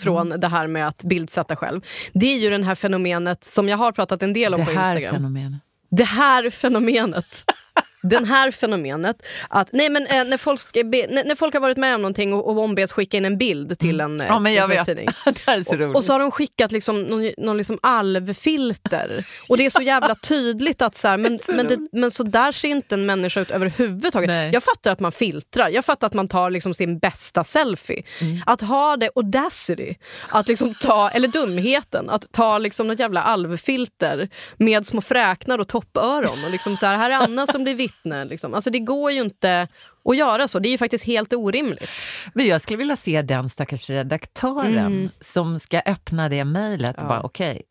från 0.01 0.27
Mm. 0.27 0.41
det 0.41 0.49
här 0.49 0.67
med 0.67 0.89
att 0.89 1.03
bildsätta 1.03 1.57
själv. 1.57 1.81
Det 2.13 2.27
är 2.27 2.39
ju 2.39 2.51
det 2.59 2.65
här 2.65 2.75
fenomenet 2.75 3.45
som 3.45 3.69
jag 3.69 3.77
har 3.77 3.93
pratat 3.93 4.23
en 4.23 4.33
del 4.33 4.55
om 4.55 4.61
det 4.61 4.67
på 4.67 4.73
Instagram. 4.73 5.15
fenomenet. 5.15 5.61
Det 5.91 6.05
här 6.05 6.51
fenomenet. 6.51 7.45
Den 8.03 8.25
här 8.25 8.51
fenomenet. 8.51 9.27
Att, 9.49 9.73
nej 9.73 9.89
men, 9.89 10.07
eh, 10.07 10.25
när, 10.25 10.37
folk, 10.37 10.73
be, 10.73 11.07
när, 11.11 11.25
när 11.25 11.35
folk 11.35 11.55
har 11.55 11.61
varit 11.61 11.77
med 11.77 11.95
om 11.95 12.03
någonting 12.03 12.35
och, 12.35 12.49
och 12.49 12.65
ombeds 12.65 12.93
skicka 12.93 13.17
in 13.17 13.25
en 13.25 13.39
bild 13.39 13.79
till 13.79 14.01
en 14.01 14.21
eh, 14.21 14.27
Ja, 14.27 14.39
men 14.39 14.55
jag 14.55 14.69
vet. 14.69 14.87
tidning. 14.87 15.09
det 15.25 15.49
är 15.49 15.63
så 15.63 15.77
roligt. 15.77 15.97
Och 15.97 16.05
så 16.05 16.13
har 16.13 16.21
de 16.21 16.31
skickat 16.31 16.73
liksom 16.73 17.03
någon, 17.03 17.31
någon 17.39 17.57
liksom 17.57 17.79
alvfilter. 17.83 19.27
Och 19.49 19.57
det 19.57 19.67
är 19.67 19.71
så 19.71 19.83
jävla 19.83 20.15
tydligt 20.15 20.83
att 20.83 20.95
så 20.95 21.09
här, 21.09 21.19
men, 21.19 21.39
så 21.47 21.53
men, 21.53 21.67
det, 21.67 21.79
men 21.93 22.11
så 22.11 22.23
där 22.23 22.53
ser 22.53 22.69
inte 22.69 22.95
en 22.95 23.07
människa 23.07 23.41
ut 23.41 23.51
överhuvudtaget. 23.51 24.29
Nej. 24.29 24.51
Jag 24.53 24.63
fattar 24.63 24.93
att 24.93 25.01
man 25.01 25.13
filtrar, 25.13 25.69
jag 25.69 25.85
fattar 25.85 26.07
att 26.07 26.15
man 26.15 26.29
tar 26.29 26.51
liksom 26.51 26.75
sin 26.75 26.99
bästa 26.99 27.45
selfie. 27.45 28.03
Mm. 28.21 28.41
Att 28.47 28.61
ha 28.61 28.97
det 28.97 29.11
audacity, 29.15 29.95
att 30.29 30.49
liksom 30.49 30.75
ta, 30.75 31.11
eller 31.11 31.29
dumheten, 31.29 32.11
att 32.11 32.33
ta 32.33 32.59
liksom 32.59 32.87
något 32.89 32.99
jävla 32.99 33.23
alvfilter 33.23 34.29
med 34.57 34.87
små 34.87 35.01
fräknar 35.01 35.59
och 35.59 35.69
toppöron. 35.69 36.45
Och 36.45 36.51
liksom 36.51 36.77
så 36.77 36.87
här, 36.87 36.97
här 36.97 37.11
är 37.11 37.15
Anna 37.15 37.47
som 37.47 37.63
blir 37.63 37.75
vittne. 38.05 38.25
Liksom. 38.25 38.55
Alltså 38.55 38.71
det 38.71 38.79
går 38.79 39.11
ju 39.13 39.21
inte 39.23 39.69
att 40.05 40.17
göra 40.17 40.49
så, 40.49 40.59
det 40.59 40.69
är 40.69 40.71
ju 40.71 40.79
faktiskt 40.79 41.05
helt 41.05 41.33
orimligt. 41.33 41.91
Men 42.35 42.47
jag 42.47 42.61
skulle 42.61 42.77
vilja 42.79 42.97
se 42.97 43.23
den 43.23 43.49
stackars 43.49 43.91
redaktören 43.91 45.11
som 45.21 45.61
ska 45.61 45.81
öppna 45.87 46.29
det 46.29 46.45
mejlet 46.45 46.97
och 46.97 47.03
Ja. 47.03 47.09
bara 47.09 47.23
okej, 47.23 47.63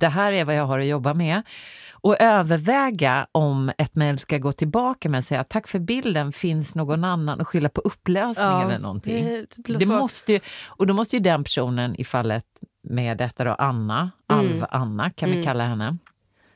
det 0.00 0.08
här 0.08 0.32
är 0.32 0.44
vad 0.44 0.54
jag 0.54 0.64
har 0.66 0.78
att 0.78 0.86
jobba 0.86 1.14
med. 1.14 1.42
Och 1.90 2.16
överväga 2.20 3.26
om 3.32 3.72
ett 3.78 3.94
mejl 3.94 4.18
ska 4.18 4.38
gå 4.38 4.52
tillbaka 4.52 5.08
med 5.08 5.18
och 5.18 5.24
säga 5.24 5.44
tack 5.44 5.68
för 5.68 5.78
bilden, 5.78 6.32
finns 6.32 6.74
någon 6.74 7.04
annan 7.04 7.40
och 7.40 7.48
skylla 7.48 7.68
på 7.68 7.80
upplösning 7.80 8.62
eller 8.62 8.78
någonting. 8.78 9.24
det- 9.24 9.46
det- 9.56 9.78
Det 9.78 9.86
måste 9.86 10.32
ju, 10.32 10.40
och 10.66 10.86
då 10.86 10.94
måste 10.94 11.16
ju 11.16 11.20
den 11.22 11.44
personen 11.44 11.96
i 11.96 12.04
fallet 12.04 12.44
med 12.88 13.18
detta 13.18 13.44
då, 13.44 13.54
Anna, 13.54 14.10
Alv-Anna 14.26 15.10
kan 15.10 15.28
vi 15.28 15.34
Mm. 15.34 15.44
kalla 15.46 15.64
henne, 15.64 15.96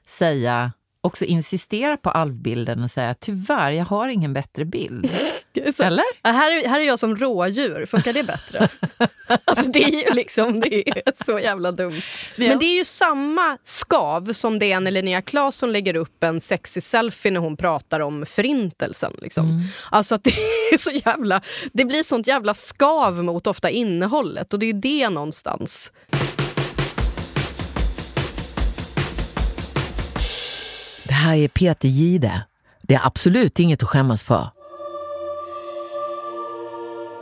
säga 0.09 0.73
också 1.03 1.25
insistera 1.25 1.97
på 1.97 2.11
alvbilden 2.11 2.83
och 2.83 2.91
säga 2.91 3.15
tyvärr, 3.21 3.71
jag 3.71 3.85
har 3.85 4.09
ingen 4.09 4.33
bättre 4.33 4.65
bild. 4.65 5.11
Så- 5.77 5.83
Eller? 5.83 6.05
Ja, 6.23 6.31
Här 6.31 6.51
är, 6.51 6.69
här 6.69 6.81
är 6.81 6.85
jag 6.85 6.99
som 6.99 7.17
rådjur, 7.17 7.87
funkar 7.87 8.13
det 8.13 8.23
bättre? 8.23 8.69
alltså 9.45 9.71
det 9.71 9.85
är 9.85 10.09
ju 10.09 10.15
liksom, 10.15 10.61
det 10.61 10.89
är 10.89 11.25
så 11.25 11.39
jävla 11.39 11.73
dumt. 11.73 12.03
Men 12.37 12.59
det 12.59 12.65
är 12.65 12.77
ju 12.79 12.85
samma 12.85 13.59
skav 13.65 14.33
som 14.33 14.59
det 14.59 14.73
är 14.73 14.81
när 14.81 14.91
Linnea 14.91 15.23
Claesson 15.23 15.73
lägger 15.73 15.97
upp 15.97 16.25
en 16.25 16.41
sexig 16.41 16.83
selfie 16.83 17.31
när 17.33 17.41
hon 17.41 17.57
pratar 17.57 18.01
om 18.01 18.27
förintelsen. 18.27 19.13
Liksom. 19.23 19.63
Alltså 19.91 20.15
att 20.15 20.25
det 20.25 20.31
är 20.73 20.79
så 20.79 20.91
jävla, 20.91 21.41
det 21.73 21.85
blir 21.85 22.03
sånt 22.03 22.27
jävla 22.27 22.55
skav 22.55 23.25
mot 23.25 23.47
ofta 23.47 23.71
innehållet 23.71 24.53
och 24.53 24.59
det 24.59 24.67
är 24.67 24.73
ju 24.75 24.81
det 24.81 25.09
någonstans. 25.09 25.93
Här 31.31 31.37
är 31.37 31.49
Peter 31.49 31.89
Gide. 31.89 32.43
Det 32.83 32.95
är 32.95 33.07
absolut 33.07 33.59
inget 33.59 33.83
att 33.83 33.89
skämmas 33.89 34.23
för. 34.23 34.49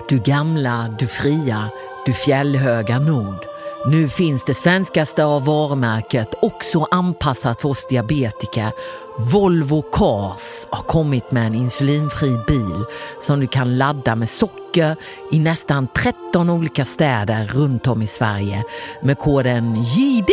Du 0.08 0.18
gamla, 0.18 0.94
du 0.98 1.06
fria, 1.06 1.70
du 2.06 2.12
fjällhöga 2.12 2.98
nord. 2.98 3.44
Nu 3.86 4.08
finns 4.08 4.44
det 4.44 4.54
svenskaste 4.54 5.24
av 5.24 5.44
varumärket 5.44 6.28
också 6.42 6.86
anpassat 6.90 7.60
för 7.60 7.68
oss 7.68 7.86
diabetiker. 7.88 8.72
Volvo 9.20 9.82
Cars 9.82 10.66
har 10.70 10.82
kommit 10.82 11.30
med 11.30 11.46
en 11.46 11.54
insulinfri 11.54 12.38
bil 12.46 12.84
som 13.22 13.40
du 13.40 13.46
kan 13.46 13.78
ladda 13.78 14.14
med 14.14 14.28
socker 14.28 14.96
i 15.32 15.38
nästan 15.38 15.88
13 15.94 16.50
olika 16.50 16.84
städer 16.84 17.46
runt 17.46 17.86
om 17.86 18.02
i 18.02 18.06
Sverige. 18.06 18.64
Med 19.02 19.18
koden 19.18 19.84
JD 19.84 20.32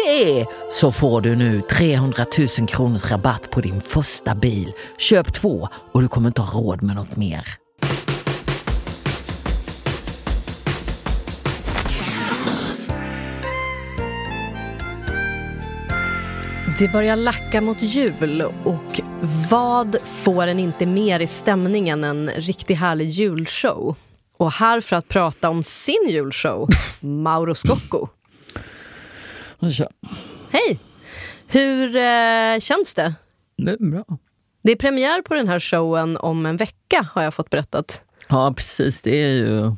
så 0.72 0.92
får 0.92 1.22
du 1.22 1.36
nu 1.36 1.62
300 1.62 2.26
000 2.58 2.68
kronors 2.68 3.12
rabatt 3.12 3.52
på 3.52 3.62
din 3.62 3.82
första 3.82 4.36
bil. 4.36 4.74
Köp 4.98 5.34
två 5.34 5.70
och 5.92 6.02
du 6.02 6.08
kommer 6.08 6.28
inte 6.28 6.42
ha 6.42 6.60
råd 6.60 6.84
med 6.84 6.96
något 6.96 7.16
mer. 7.16 7.65
Det 16.80 16.92
börjar 16.92 17.16
lacka 17.16 17.62
mot 17.62 17.82
jul 17.82 18.42
och 18.64 19.02
vad 19.50 19.96
får 20.02 20.48
en 20.48 20.60
inte 20.60 20.86
mer 20.86 21.20
i 21.20 21.28
stämningen 21.28 22.04
än 22.04 22.30
en 22.30 22.36
riktigt 22.36 22.78
härlig 22.78 23.10
julshow? 23.10 23.96
Och 24.38 24.52
här 24.52 24.82
för 24.82 24.96
att 24.96 25.08
prata 25.08 25.50
om 25.50 25.64
sin 25.64 26.08
julshow, 26.10 26.70
Mauro 27.00 27.56
Scocco. 27.56 28.08
Hej! 30.52 30.80
Hur 31.48 31.96
eh, 31.96 32.60
känns 32.60 32.94
det? 32.94 33.14
Det 33.58 33.72
är 33.72 33.92
bra. 33.92 34.06
Det 34.64 34.72
är 34.72 34.76
premiär 34.76 35.22
på 35.22 35.34
den 35.34 35.48
här 35.48 35.60
showen 35.60 36.18
om 36.18 36.46
en 36.46 36.58
vecka 36.58 37.08
har 37.14 37.24
jag 37.24 37.34
fått 37.34 37.50
berättat. 37.50 38.02
Ja, 38.30 38.54
precis. 38.58 39.02
Det 39.02 39.16
är 39.16 39.34
ju 39.34 39.76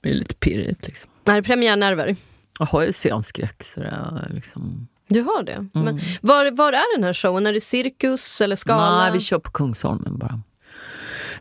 det 0.00 0.10
är 0.10 0.14
lite 0.14 0.34
pirrigt. 0.34 0.86
Liksom. 0.86 1.10
Är 1.24 1.42
premiärnerver? 1.42 2.16
Jag 2.58 2.66
har 2.66 2.82
ju 2.82 2.92
scenskräck. 2.92 3.62
Så 3.62 3.80
det 3.80 3.86
är 3.86 4.30
liksom... 4.34 4.86
Du 5.10 5.22
har 5.22 5.42
det? 5.42 5.66
Men 5.74 6.00
var, 6.20 6.50
var 6.56 6.72
är 6.72 6.96
den 6.96 7.04
här 7.04 7.14
showen? 7.14 7.46
Är 7.46 7.52
det 7.52 7.60
cirkus 7.60 8.40
eller 8.40 8.56
skala? 8.56 8.98
Nej, 8.98 9.12
vi 9.12 9.20
kör 9.20 9.38
på 9.38 9.50
Kungsholmen 9.50 10.18
bara. 10.18 10.40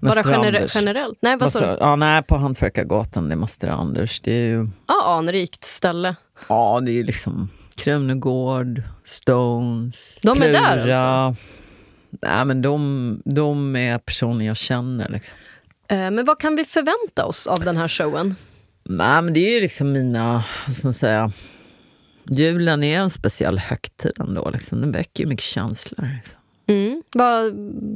Bara 0.01 0.15
Mäster 0.15 0.31
gener- 0.33 0.47
Anders. 0.47 0.75
generellt? 0.75 1.17
Nej, 1.21 1.37
vad 1.37 1.51
sa 1.51 1.59
du? 1.59 1.77
ja, 1.79 1.95
nej, 1.95 2.23
på 2.23 2.35
Hantverkargatan, 2.37 3.29
det 3.29 3.33
är 3.35 3.37
Mäster 3.37 3.67
Anders. 3.67 4.19
Det 4.19 4.31
är 4.33 4.47
ju 4.47 4.67
Ja, 4.87 5.03
anrikt 5.17 5.63
ställe. 5.63 6.15
ja, 6.47 6.79
det 6.85 6.99
är 6.99 7.03
liksom 7.03 7.49
Krönegård, 7.75 8.81
Stones, 9.05 9.95
De 10.21 10.41
är 10.41 10.53
där 10.53 10.83
Plura. 10.83 10.97
alltså? 10.99 11.45
Nej, 12.21 12.45
men 12.45 12.61
de, 12.61 13.21
de 13.25 13.75
är 13.75 13.97
personer 13.97 14.45
jag 14.45 14.57
känner. 14.57 15.09
Liksom. 15.09 15.33
Eh, 15.87 15.97
Men 16.11 16.25
vad 16.25 16.39
kan 16.39 16.55
vi 16.55 16.65
förvänta 16.65 17.25
oss 17.25 17.47
av 17.47 17.59
den 17.59 17.77
här 17.77 17.87
showen? 17.87 18.35
Nej, 18.83 19.21
men 19.21 19.33
det 19.33 19.39
är 19.39 19.55
ju 19.55 19.61
liksom 19.61 19.91
mina, 19.91 20.43
vad 20.67 20.75
ska 20.75 20.87
man 20.87 20.93
säga, 20.93 21.31
Julen 22.31 22.83
är 22.83 22.99
en 22.99 23.09
speciell 23.09 23.59
högtid 23.59 24.11
ändå. 24.19 24.49
Liksom. 24.49 24.81
Den 24.81 24.91
väcker 24.91 25.23
ju 25.23 25.29
mycket 25.29 25.45
känslor. 25.45 26.09
Liksom. 26.15 26.39
Mm. 26.67 27.03
Vad, 27.13 27.53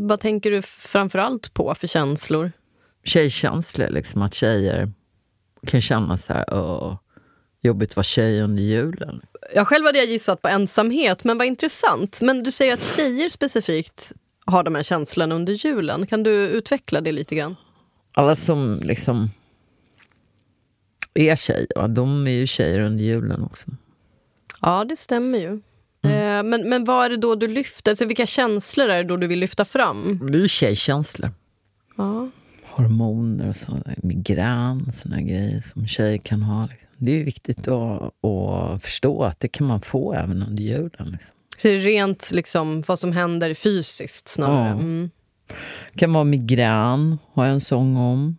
vad 0.10 0.20
tänker 0.20 0.52
du 0.52 0.62
framför 0.62 1.20
allt 1.20 1.54
på 1.54 1.76
för 1.76 1.88
känslor? 1.88 2.52
Tjejkänslor, 3.04 3.90
liksom 3.90 4.22
att 4.22 4.34
tjejer 4.34 4.92
kan 5.68 5.82
känna 5.82 6.18
så 6.18 6.34
här, 6.34 6.46
åh, 6.52 6.98
jobbigt 7.62 7.90
att 7.90 7.96
vara 7.96 8.04
tjej 8.04 8.42
under 8.42 8.64
julen. 8.64 9.22
Jag 9.56 9.68
själv 9.68 9.86
hade 9.86 9.98
jag 9.98 10.08
gissat 10.08 10.42
på 10.42 10.48
ensamhet, 10.48 11.24
men 11.24 11.38
vad 11.38 11.48
intressant. 11.48 12.22
Men 12.22 12.44
du 12.44 12.52
säger 12.52 12.74
att 12.74 12.96
tjejer 12.96 13.30
specifikt 13.30 14.12
har 14.46 14.64
de 14.64 14.76
här 14.76 14.84
känslorna 14.84 15.36
under 15.36 15.54
julen. 15.54 16.08
Kan 16.08 16.24
du 16.24 16.32
utveckla 16.32 17.02
det 17.02 17.12
lite 17.12 17.36
grann? 17.36 17.56
Alla 18.14 18.36
som 18.36 18.80
liksom 18.84 19.30
är 21.14 21.36
tjejer, 21.36 21.88
de 21.88 22.28
är 22.28 22.32
ju 22.32 22.48
tjejer 22.48 22.80
under 22.80 23.04
julen 23.04 23.44
också. 23.44 23.66
Ja, 24.64 24.86
det 24.90 24.96
stämmer 24.96 25.40
ju. 25.40 25.62
Mm. 26.04 26.50
Men, 26.50 26.70
men 26.70 26.84
vad 26.84 27.06
är 27.06 27.10
det 27.10 27.18
då 27.18 27.36
du 27.36 27.48
lyfter? 27.48 27.92
Alltså, 27.92 28.06
vilka 28.06 28.26
känslor 28.26 28.90
är 28.90 28.98
det 28.98 29.10
då 29.10 29.18
du 29.18 29.28
vill 29.28 29.40
lyfta 29.40 29.66
fram? 29.66 30.20
Det 30.32 30.38
är 30.38 30.42
ju 30.42 30.48
tjejkänslor. 30.48 31.32
Ja. 31.98 32.30
Hormoner 32.64 33.50
och 33.50 33.56
så, 33.56 33.80
migrän 33.98 34.86
och 34.88 34.96
såna 34.96 35.22
grejer 35.22 35.64
som 35.74 35.88
tjejer 35.88 36.18
kan 36.18 36.42
ha. 36.42 36.68
Liksom. 36.72 36.90
Det 36.98 37.20
är 37.20 37.24
viktigt 37.24 37.68
att, 37.68 38.02
att, 38.26 38.84
förstå 38.84 39.24
att 39.24 39.40
det 39.40 39.48
kan 39.48 39.68
man 39.68 39.82
få 39.82 40.14
även 40.14 40.44
under 40.44 40.64
julen. 40.64 41.10
Liksom. 41.12 41.36
Så 41.58 41.68
det 41.68 41.74
är 41.74 41.80
rent 41.80 42.32
liksom, 42.32 42.84
vad 42.88 43.00
som 43.00 43.12
händer 43.12 43.54
fysiskt 43.54 44.28
snarare? 44.28 44.68
Ja. 44.68 44.74
Mm. 44.74 45.10
Det 45.94 46.00
kan 46.00 46.14
vara 46.14 46.24
migrän, 46.24 47.18
har 47.34 47.46
jag 47.46 47.54
en 47.54 47.62
sång 47.62 47.98
om. 47.98 48.38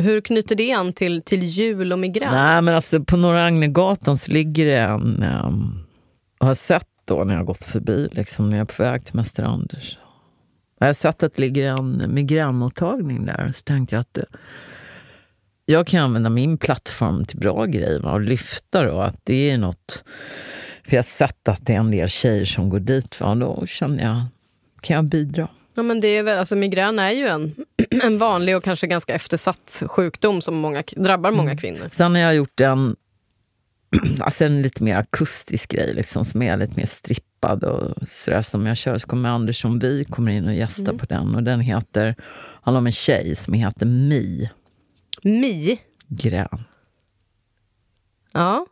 Hur 0.00 0.20
knyter 0.20 0.54
det 0.54 0.72
an 0.72 0.92
till, 0.92 1.22
till 1.22 1.42
jul 1.42 1.92
och 1.92 1.98
migrän? 1.98 2.34
Nej, 2.34 2.62
men 2.62 2.74
alltså, 2.74 3.04
på 3.04 3.16
Norra 3.16 3.44
Agnegatan 3.44 4.18
så 4.18 4.30
ligger 4.30 4.66
det 4.66 4.78
en... 4.78 5.22
Um, 5.22 5.84
har 6.40 6.54
sett 6.54 6.86
då 7.04 7.24
när 7.24 7.34
jag 7.34 7.40
har 7.40 7.44
gått 7.44 7.64
förbi, 7.64 8.08
liksom, 8.12 8.48
när 8.48 8.56
jag 8.56 8.70
är 8.70 8.76
på 8.76 8.82
väg 8.82 9.04
till 9.04 9.16
Mäster 9.16 9.42
Anders. 9.42 9.98
Jag 10.78 10.86
har 10.86 10.94
sett 10.94 11.22
att 11.22 11.36
det 11.36 11.42
ligger 11.42 11.66
en 11.66 12.14
migränmottagning 12.14 13.26
där. 13.26 13.52
Så 13.56 13.62
tänkte 13.62 13.94
jag 13.94 14.00
att 14.00 14.14
det, 14.14 14.26
jag 15.64 15.86
kan 15.86 16.04
använda 16.04 16.30
min 16.30 16.58
plattform 16.58 17.24
till 17.24 17.38
bra 17.38 17.66
grejer 17.66 18.06
och 18.06 18.20
lyfta 18.20 18.82
då 18.82 19.00
att 19.00 19.20
det 19.24 19.50
är 19.50 19.58
något... 19.58 20.04
För 20.84 20.96
jag 20.96 21.02
har 21.02 21.06
sett 21.06 21.48
att 21.48 21.66
det 21.66 21.74
är 21.74 21.78
en 21.78 21.90
del 21.90 22.08
tjejer 22.08 22.44
som 22.44 22.68
går 22.68 22.80
dit. 22.80 23.20
Va? 23.20 23.34
Då 23.34 23.66
känner 23.66 24.04
jag, 24.04 24.20
kan 24.80 24.96
jag 24.96 25.04
bidra? 25.04 25.48
Ja, 25.78 25.82
men 25.82 26.00
det 26.00 26.08
är 26.08 26.22
väl, 26.22 26.38
alltså, 26.38 26.56
migrän 26.56 26.98
är 26.98 27.10
ju 27.10 27.26
en, 27.26 27.54
en 28.02 28.18
vanlig 28.18 28.56
och 28.56 28.64
kanske 28.64 28.86
ganska 28.86 29.14
eftersatt 29.14 29.82
sjukdom 29.86 30.40
som 30.40 30.56
många, 30.56 30.82
drabbar 30.96 31.30
många 31.30 31.50
mm. 31.50 31.58
kvinnor. 31.58 31.88
Sen 31.92 32.14
har 32.14 32.22
jag 32.22 32.34
gjort 32.34 32.60
en, 32.60 32.96
alltså 34.20 34.44
en 34.44 34.62
lite 34.62 34.84
mer 34.84 34.96
akustisk 34.96 35.70
grej 35.70 35.94
liksom, 35.94 36.24
som 36.24 36.42
är 36.42 36.56
lite 36.56 36.76
mer 36.76 36.86
strippad 36.86 37.64
och 37.64 37.94
sådär 38.24 38.42
som 38.42 38.66
jag 38.66 38.76
kör. 38.76 38.98
Så 38.98 39.08
kommer 39.08 39.28
Andersson 39.28 39.78
Vi 39.78 40.04
kommer 40.04 40.32
in 40.32 40.46
och 40.46 40.54
gästar 40.54 40.82
mm. 40.82 40.98
på 40.98 41.06
den 41.06 41.34
och 41.34 41.42
den 41.42 41.60
heter, 41.60 42.14
handlar 42.62 42.78
om 42.78 42.86
en 42.86 42.92
tjej 42.92 43.34
som 43.34 43.54
heter 43.54 43.86
Mi. 43.86 44.50
Mi? 45.22 45.80
Grön. 46.08 46.64
Ja. 48.32 48.66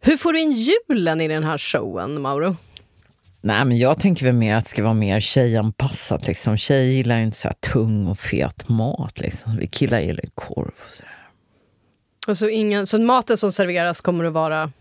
Hur 0.00 0.16
får 0.16 0.32
du 0.32 0.40
in 0.40 0.52
julen 0.52 1.20
i 1.20 1.28
den 1.28 1.44
här 1.44 1.58
showen, 1.58 2.20
Mauro? 2.20 2.56
Nej, 3.42 3.64
men 3.64 3.78
jag 3.78 4.00
tänker 4.00 4.24
väl 4.24 4.34
mer 4.34 4.54
att 4.54 4.64
det 4.64 4.70
ska 4.70 4.82
vara 4.82 4.94
mer 4.94 5.20
tjejanpassat. 5.20 6.26
Liksom. 6.26 6.56
Tjejer 6.56 6.92
gillar 6.92 7.18
inte 7.18 7.36
så 7.36 7.48
här 7.48 7.54
tung 7.72 8.06
och 8.06 8.18
fet 8.18 8.68
mat. 8.68 9.20
Liksom. 9.20 9.56
Vi 9.56 9.66
killar 9.66 10.00
gillar 10.00 10.24
korv 10.34 10.72
och 10.76 10.90
så. 10.96 11.02
Alltså 12.26 12.48
ingen, 12.48 12.86
så 12.86 13.00
maten 13.00 13.36
som 13.36 13.52
serveras 13.52 14.00
kommer 14.00 14.24
att 14.24 14.32
vara 14.32 14.72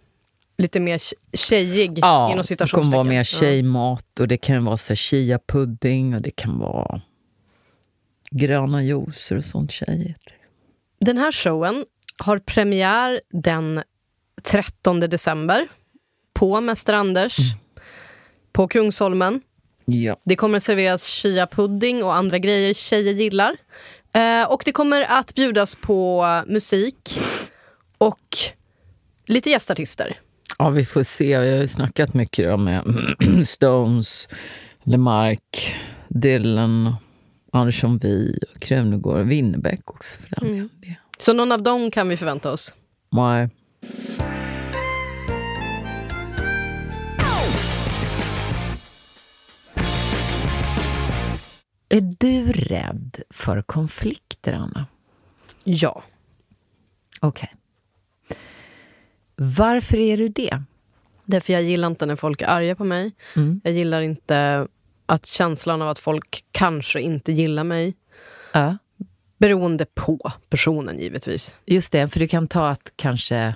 lite 0.58 0.80
mer 0.80 1.02
tjejig? 1.34 2.00
Ja, 2.02 2.32
inom 2.32 2.44
det 2.48 2.72
kommer 2.72 2.92
vara 2.92 3.04
mer 3.04 3.24
tjejmat. 3.24 4.20
Och 4.20 4.28
det 4.28 4.38
kan 4.38 4.66
vara 4.66 4.78
så 4.78 4.94
chia-pudding 4.96 6.16
och 6.16 6.22
det 6.22 6.32
kan 6.32 6.60
vara 6.60 7.02
gröna 8.32 8.84
juicer 8.84 9.36
och 9.36 9.44
sånt 9.44 9.72
tjejigt. 9.72 10.24
Den 11.00 11.18
här 11.18 11.32
showen 11.32 11.86
har 12.18 12.40
premiär 12.40 13.22
den 13.32 13.84
13 14.44 15.00
december 15.00 15.68
på 16.34 16.62
Mäster 16.62 16.94
Anders. 16.94 17.40
Mm 17.40 17.69
på 18.52 18.68
Kungsholmen. 18.68 19.42
Ja. 19.86 20.20
Det 20.26 20.36
kommer 20.36 20.60
serveras 20.60 21.08
chia-pudding 21.08 22.04
och 22.04 22.16
andra 22.16 22.40
grejer 22.40 22.74
tjejer 22.74 23.14
gillar. 23.14 23.56
Eh, 24.14 24.52
och 24.52 24.62
det 24.66 24.72
kommer 24.72 25.02
att 25.10 25.36
bjudas 25.36 25.76
på 25.76 26.26
musik 26.48 27.20
och 27.98 28.38
lite 29.26 29.50
gästartister. 29.50 30.18
Ja, 30.58 30.70
vi 30.70 30.86
får 30.86 31.04
se. 31.04 31.30
Jag 31.30 31.40
har 31.40 31.46
ju 31.46 31.68
snackat 31.68 32.14
mycket 32.14 32.60
med 32.60 32.84
Stones, 33.46 34.28
LeMarc, 34.84 35.76
Dylan, 36.08 36.96
Andersson 37.52 37.98
Vi, 37.98 38.40
Krunegård 38.60 39.26
Winnerbäck 39.26 39.90
också 39.90 40.18
för 40.22 40.30
den 40.30 40.50
mm. 40.50 40.70
Så 41.20 41.34
någon 41.34 41.52
av 41.52 41.64
dem 41.64 41.92
kan 41.92 42.10
vi 42.10 42.18
förvänta 42.18 42.52
oss? 42.52 42.74
Nej. 43.12 43.50
Är 51.90 52.02
du 52.20 52.52
rädd 52.52 53.22
för 53.30 53.62
konflikter, 53.62 54.54
Anna? 54.54 54.86
Ja. 55.64 56.04
Okej. 57.20 57.54
Okay. 57.54 58.38
Varför 59.36 59.98
är 59.98 60.18
du 60.18 60.30
det? 60.30 60.64
Därför 61.26 61.54
jag 61.54 61.64
gillar 61.64 61.88
inte 61.88 62.06
när 62.06 62.16
folk 62.16 62.42
är 62.42 62.48
arga 62.48 62.76
på 62.76 62.84
mig. 62.84 63.12
Mm. 63.36 63.62
Jag 63.64 63.74
gillar 63.74 64.02
inte 64.02 64.68
att 65.06 65.26
känslan 65.26 65.82
av 65.82 65.90
att 65.90 66.00
folk 66.00 66.46
kanske 66.52 67.02
inte 67.02 67.32
gillar 67.32 67.64
mig. 67.64 67.96
Uh. 68.56 68.74
Beroende 69.38 69.86
på 69.86 70.32
personen, 70.50 71.00
givetvis. 71.00 71.56
Just 71.66 71.92
det, 71.92 72.08
för 72.08 72.20
du 72.20 72.28
kan 72.28 72.48
ta 72.48 72.70
att 72.70 72.92
kanske 72.96 73.56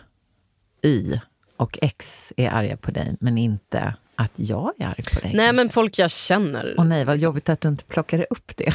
Y 0.82 1.20
och 1.58 1.80
X 1.82 2.34
är 2.38 2.50
arga 2.50 2.78
på 2.78 2.92
dig, 2.92 3.16
men 3.20 3.38
inte 3.38 3.96
att 4.24 4.32
jag 4.36 4.74
är 4.80 4.86
arg 4.86 5.04
på 5.14 5.20
dig? 5.20 5.32
Nej, 5.34 5.54
men 5.54 5.70
folk 5.70 6.00
jag 6.00 6.12
känner. 6.12 6.76
Åh 6.78 6.86
nej, 6.86 7.06
vad 7.06 7.18
jobbigt 7.18 7.50
att 7.50 7.62
du 7.62 7.68
inte 7.68 7.84
plockade 7.84 8.26
upp 8.30 8.52
det. 8.56 8.74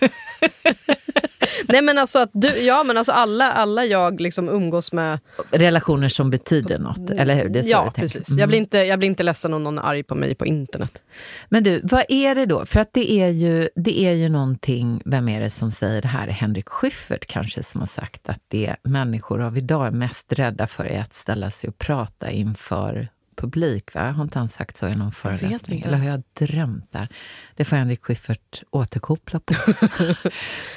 nej, 1.68 1.82
men 1.82 1.98
alltså 1.98 2.18
att 2.18 2.30
du, 2.32 2.48
ja, 2.48 2.84
men 2.84 2.96
alltså 2.96 3.12
alla, 3.12 3.52
alla 3.52 3.84
jag 3.84 4.20
liksom 4.20 4.48
umgås 4.48 4.92
med... 4.92 5.18
Relationer 5.50 6.08
som 6.08 6.30
betyder 6.30 6.78
något, 6.78 7.10
eller 7.10 7.34
hur? 7.34 7.48
Det 7.48 7.58
är 7.58 7.62
så 7.62 7.70
ja, 7.70 7.92
precis. 7.94 8.28
Mm. 8.28 8.38
Jag, 8.38 8.48
blir 8.48 8.58
inte, 8.58 8.78
jag 8.78 8.98
blir 8.98 9.08
inte 9.08 9.22
ledsen 9.22 9.54
om 9.54 9.64
någon 9.64 9.78
är 9.78 9.82
arg 9.82 10.02
på 10.02 10.14
mig 10.14 10.34
på 10.34 10.46
internet. 10.46 11.02
Men 11.48 11.62
du, 11.62 11.80
vad 11.84 12.04
är 12.08 12.34
det 12.34 12.46
då? 12.46 12.66
För 12.66 12.80
att 12.80 12.92
det 12.92 13.12
är 13.12 13.28
ju, 13.28 13.68
det 13.76 14.00
är 14.00 14.12
ju 14.12 14.28
någonting, 14.28 15.02
vem 15.04 15.28
är 15.28 15.40
det 15.40 15.50
som 15.50 15.70
säger 15.70 16.02
det 16.02 16.08
här? 16.08 16.28
Henrik 16.28 16.68
Schyffert 16.68 17.26
kanske 17.26 17.62
som 17.62 17.80
har 17.80 17.88
sagt 17.88 18.28
att 18.28 18.40
det 18.48 18.76
människor 18.82 19.40
av 19.40 19.58
idag 19.58 19.86
är 19.86 19.90
mest 19.90 20.32
rädda 20.32 20.66
för 20.66 20.84
är 20.84 21.00
att 21.00 21.14
ställa 21.14 21.50
sig 21.50 21.68
och 21.68 21.78
prata 21.78 22.30
inför 22.30 23.08
publik. 23.40 23.94
Va? 23.94 24.10
Har 24.10 24.22
inte 24.22 24.38
han 24.38 24.48
sagt 24.48 24.76
så 24.76 24.88
i 24.88 24.94
någon 24.94 25.12
föreläsning? 25.12 25.82
Eller 25.86 25.98
har 25.98 26.06
jag 26.06 26.22
drömt 26.38 26.92
där? 26.92 27.08
Det 27.56 27.64
får 27.64 27.76
Henrik 27.76 28.04
Schyffert 28.04 28.62
återkoppla 28.70 29.40
på. 29.40 29.54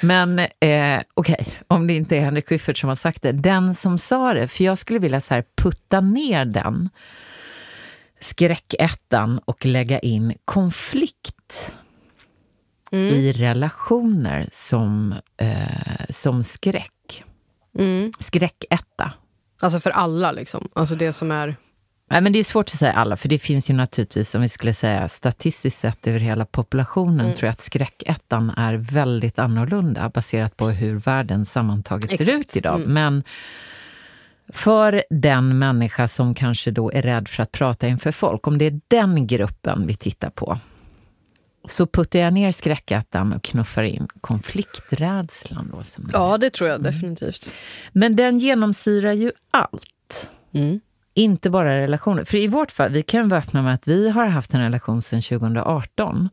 Men 0.06 0.38
eh, 0.38 0.46
okej, 1.14 1.36
okay, 1.40 1.44
om 1.66 1.86
det 1.86 1.94
inte 1.94 2.16
är 2.16 2.20
Henrik 2.20 2.48
Schyffert 2.48 2.78
som 2.78 2.88
har 2.88 2.96
sagt 2.96 3.22
det. 3.22 3.32
Den 3.32 3.74
som 3.74 3.98
sa 3.98 4.34
det, 4.34 4.48
för 4.48 4.64
jag 4.64 4.78
skulle 4.78 4.98
vilja 4.98 5.20
så 5.20 5.34
här 5.34 5.44
putta 5.56 6.00
ner 6.00 6.44
den 6.44 6.90
skräckettan 8.20 9.38
och 9.38 9.66
lägga 9.66 9.98
in 9.98 10.34
konflikt 10.44 11.72
mm. 12.92 13.14
i 13.14 13.32
relationer 13.32 14.48
som, 14.52 15.14
eh, 15.36 16.06
som 16.10 16.44
skräck. 16.44 17.24
Mm. 17.78 18.12
Skräcketta. 18.20 19.12
Alltså 19.60 19.80
för 19.80 19.90
alla, 19.90 20.32
liksom? 20.32 20.68
Alltså 20.74 20.94
det 20.94 21.12
som 21.12 21.30
är... 21.30 21.56
Nej, 22.10 22.20
men 22.20 22.32
det 22.32 22.38
är 22.38 22.44
svårt 22.44 22.66
att 22.66 22.78
säga 22.78 22.92
alla, 22.92 23.16
för 23.16 23.28
det 23.28 23.38
finns 23.38 23.70
ju 23.70 23.74
naturligtvis, 23.74 24.34
om 24.34 24.42
vi 24.42 24.48
skulle 24.48 24.74
säga 24.74 25.08
statistiskt 25.08 25.80
sett 25.80 26.06
över 26.06 26.18
hela 26.18 26.46
populationen, 26.46 27.20
mm. 27.20 27.32
tror 27.32 27.46
jag 27.46 27.52
att 27.52 27.60
skräckettan 27.60 28.50
är 28.50 28.74
väldigt 28.74 29.38
annorlunda 29.38 30.08
baserat 30.08 30.56
på 30.56 30.68
hur 30.68 30.96
världen 30.96 31.44
sammantaget 31.44 32.12
Exakt. 32.12 32.30
ser 32.30 32.38
ut 32.38 32.56
idag. 32.56 32.76
Mm. 32.76 32.92
Men 32.92 33.22
för 34.48 35.04
den 35.10 35.58
människa 35.58 36.08
som 36.08 36.34
kanske 36.34 36.70
då 36.70 36.92
är 36.92 37.02
rädd 37.02 37.28
för 37.28 37.42
att 37.42 37.52
prata 37.52 37.88
inför 37.88 38.12
folk, 38.12 38.46
om 38.46 38.58
det 38.58 38.64
är 38.64 38.80
den 38.88 39.26
gruppen 39.26 39.86
vi 39.86 39.94
tittar 39.94 40.30
på, 40.30 40.58
så 41.68 41.86
puttar 41.86 42.18
jag 42.18 42.32
ner 42.32 42.52
skräckettan 42.52 43.32
och 43.32 43.42
knuffar 43.42 43.82
in 43.82 44.08
konflikträdslan. 44.20 45.70
Då, 45.72 45.82
som 45.82 46.10
ja, 46.12 46.38
det 46.38 46.50
tror 46.50 46.68
jag 46.70 46.80
mm. 46.80 46.92
definitivt. 46.92 47.50
Men 47.92 48.16
den 48.16 48.38
genomsyrar 48.38 49.12
ju 49.12 49.32
allt. 49.50 50.28
Mm. 51.16 51.30
Inte 51.30 51.50
bara 51.50 51.80
relationer. 51.80 52.24
För 52.24 52.38
i 52.38 52.46
vårt 52.46 52.70
fall, 52.70 52.90
vi 52.90 53.02
kan 53.02 53.28
vara 53.28 53.40
öppna 53.40 53.62
med 53.62 53.74
att 53.74 53.88
vi 53.88 54.10
har 54.10 54.26
haft 54.26 54.54
en 54.54 54.60
relation 54.60 55.02
sedan 55.02 55.22
2018. 55.22 56.28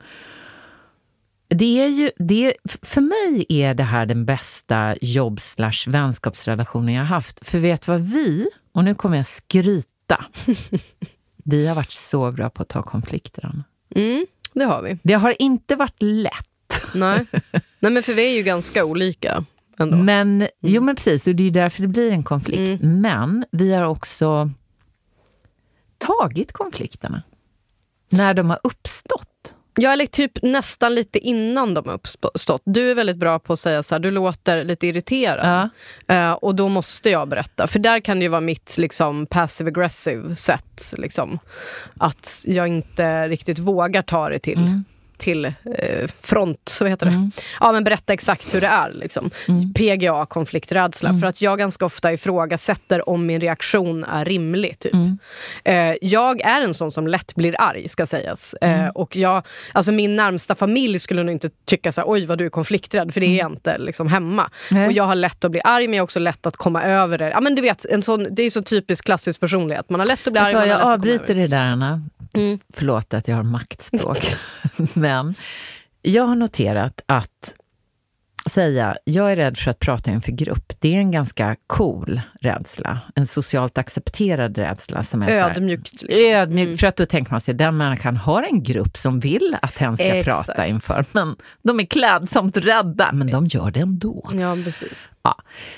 Det 1.47 1.83
är 1.83 1.88
ju, 1.88 2.11
det, 2.17 2.53
för 2.81 3.01
mig 3.01 3.45
är 3.50 3.73
det 3.73 3.83
här 3.83 4.05
den 4.05 4.25
bästa 4.25 4.95
jobb 5.01 5.39
vänskapsrelationen 5.88 6.95
jag 6.95 7.01
har 7.01 7.07
haft. 7.07 7.47
För 7.47 7.59
vet 7.59 7.88
vad 7.88 8.01
vi, 8.01 8.47
och 8.73 8.83
nu 8.83 8.95
kommer 8.95 9.17
jag 9.17 9.25
skryta 9.25 10.25
vi 11.43 11.67
har 11.67 11.75
varit 11.75 11.91
så 11.91 12.31
bra 12.31 12.50
på 12.50 12.61
att 12.61 12.69
ta 12.69 12.83
konflikter, 12.83 13.45
Anna. 13.45 13.63
Mm, 13.95 14.25
det 14.53 14.63
har 14.63 14.81
vi. 14.81 14.97
Det 15.03 15.13
har 15.13 15.35
inte 15.39 15.75
varit 15.75 16.01
lätt. 16.01 16.83
Nej. 16.93 17.25
Nej, 17.79 17.91
men 17.91 18.03
för 18.03 18.13
vi 18.13 18.25
är 18.31 18.35
ju 18.35 18.43
ganska 18.43 18.85
olika. 18.85 19.45
Ändå. 19.79 19.97
Men, 19.97 20.47
Jo, 20.61 20.81
men 20.81 20.95
precis. 20.95 21.27
Och 21.27 21.35
det 21.35 21.47
är 21.47 21.51
därför 21.51 21.81
det 21.81 21.88
blir 21.88 22.11
en 22.11 22.23
konflikt. 22.23 22.81
Mm. 22.81 23.01
Men 23.01 23.45
vi 23.51 23.73
har 23.73 23.83
också 23.83 24.51
tagit 26.01 26.51
konflikterna 26.51 27.24
när 28.10 28.34
de 28.34 28.50
har 28.50 28.60
uppstått. 28.63 29.27
Jag 29.75 29.93
är 29.93 29.98
li- 29.98 30.08
typ 30.08 30.31
nästan 30.43 30.96
lite 30.96 31.20
innan 31.20 31.74
de 31.74 31.88
har 31.88 31.93
uppstått. 31.93 32.62
Du 32.65 32.91
är 32.91 32.96
väldigt 32.96 33.17
bra 33.17 33.39
på 33.39 33.53
att 33.53 33.60
säga 33.60 33.84
så 33.84 33.96
här, 33.96 34.00
du 34.00 34.12
låter 34.12 34.63
lite 34.63 34.88
irriterad. 34.88 35.70
Ja. 36.08 36.15
Eh, 36.15 36.31
och 36.31 36.55
då 36.55 36.70
måste 36.70 37.10
jag 37.10 37.27
berätta. 37.29 37.67
För 37.67 37.79
där 37.79 38.00
kan 38.00 38.20
det 38.20 38.24
ju 38.24 38.29
vara 38.29 38.41
mitt 38.41 38.77
liksom, 38.77 39.25
passive 39.25 39.67
aggressive 39.70 40.36
sätt. 40.36 40.93
Liksom, 40.98 41.39
att 41.98 42.43
jag 42.48 42.67
inte 42.67 43.27
riktigt 43.27 43.60
vågar 43.60 44.01
ta 44.01 44.29
det 44.29 44.39
till, 44.39 44.58
Mm. 44.58 44.84
Till 45.22 45.46
eh, 45.46 46.10
front. 46.24 46.70
Så 46.70 46.86
heter 46.86 47.06
det. 47.06 47.30
Ja, 47.60 47.72
men 47.72 47.84
berätta 47.84 48.13
exakt 48.13 48.56
hur 48.56 48.62
det 48.62 48.68
är. 48.68 48.92
Liksom. 48.94 49.30
Mm. 49.48 49.74
PGA, 49.74 50.25
konflikträdsla. 50.25 51.13
För 51.20 51.28
att 51.28 51.42
jag 51.42 51.58
ganska 51.58 51.86
ofta 51.86 52.13
ifrågasätter 52.13 53.10
om 53.10 53.25
min 53.25 53.42
reaktion 53.42 54.04
är 54.04 54.25
rimlig. 54.25 54.80
Typ. 54.80 54.94
Mm. 54.94 55.18
Eh, 55.63 55.96
jag 56.01 56.42
är 56.42 56.62
en 56.62 56.74
sån 56.74 56.92
som 56.92 57.08
lätt 57.08 57.36
blir 57.36 57.56
arg, 57.60 57.88
ska 57.88 58.06
sägas. 58.06 58.56
Mm. 58.62 58.82
Eh, 58.82 58.90
och 58.90 59.16
jag, 59.16 59.44
alltså 59.74 59.92
min 59.92 60.16
närmsta 60.16 60.56
familj 60.56 61.00
skulle 61.00 61.24
nog 61.24 61.32
inte 61.32 61.50
tycka 61.66 61.92
så 61.92 62.01
här, 62.01 62.10
oj 62.10 62.25
vad 62.25 62.38
du 62.38 62.46
är 62.46 62.50
konflikträdd, 62.50 63.13
för 63.13 63.22
det 63.22 63.28
är 63.28 63.38
jag 63.38 63.51
inte 63.51 63.78
liksom, 63.78 64.08
hemma. 64.08 64.50
Mm. 64.72 64.86
Och 64.86 64.92
jag 64.92 65.04
har 65.04 65.16
lätt 65.16 65.46
att 65.46 65.51
bli 65.51 65.62
arg, 65.63 65.88
men 65.88 65.94
jag 65.94 66.01
har 66.01 66.04
också 66.06 66.20
lätt 66.20 66.46
att 66.46 66.58
komma 66.58 66.84
över 66.84 67.18
det. 67.18 67.30
Ja, 67.30 67.42
men 67.42 67.56
du 67.56 67.62
vet, 67.62 67.86
en 67.86 68.01
sån, 68.01 68.28
det 68.32 68.44
är 68.44 68.50
så 68.50 68.63
typiskt 68.63 69.06
klassisk 69.06 69.40
personlighet. 69.40 69.90
Man 69.90 70.00
har 70.00 70.08
lätt 70.08 70.28
att 70.28 70.34
bli 70.34 70.42
arg, 70.42 70.51
jag 70.51 70.68
lätt 70.68 70.72
att 70.72 70.82
komma 70.82 70.94
avbryter 70.94 71.36
det 71.36 71.48
där, 71.48 71.72
Anna. 71.72 72.01
Mm. 72.34 72.60
Förlåt 72.74 73.13
att 73.13 73.28
jag 73.28 73.36
har 73.36 73.44
maktspråk. 73.44 74.36
Men 75.13 75.36
jag 76.01 76.24
har 76.24 76.36
noterat 76.36 77.01
att 77.06 77.53
säga 78.50 78.96
jag 79.03 79.32
är 79.32 79.36
rädd 79.36 79.58
för 79.58 79.72
att 79.72 79.80
prata 79.80 80.12
inför 80.12 80.32
grupp, 80.32 80.74
det 80.80 80.96
är 80.96 81.00
en 81.00 81.12
ganska 81.12 81.56
cool 81.68 82.22
rädsla. 82.41 83.00
En 83.15 83.27
socialt 83.27 83.77
accepterad 83.77 84.58
rädsla. 84.58 85.03
Som 85.03 85.22
är 85.22 85.30
Ödmjukt. 85.30 86.01
Liksom. 86.01 86.25
Ödmjuk, 86.25 86.80
för 86.80 86.88
att 86.88 86.96
då 86.96 87.06
tänker 87.06 87.32
man 87.32 87.41
sig 87.41 87.53
den 87.53 87.77
människan 87.77 88.18
har 88.18 88.44
en 88.44 88.63
grupp 88.63 88.98
som 88.98 89.20
vill 89.20 89.58
att 89.62 89.77
hen 89.77 89.98
ska 89.98 90.06
Exakt. 90.06 90.48
prata 90.48 90.68
inför. 90.68 91.06
Men 91.12 91.36
de 91.63 91.80
är 91.80 91.86
klädsamt 91.86 92.58
rädda, 92.58 93.10
men 93.13 93.27
de 93.27 93.46
gör 93.46 93.72
det 93.72 93.80
ändå. 93.80 94.30
Ja, 94.34 94.58
precis. 94.63 95.10
Ja. 95.24 95.36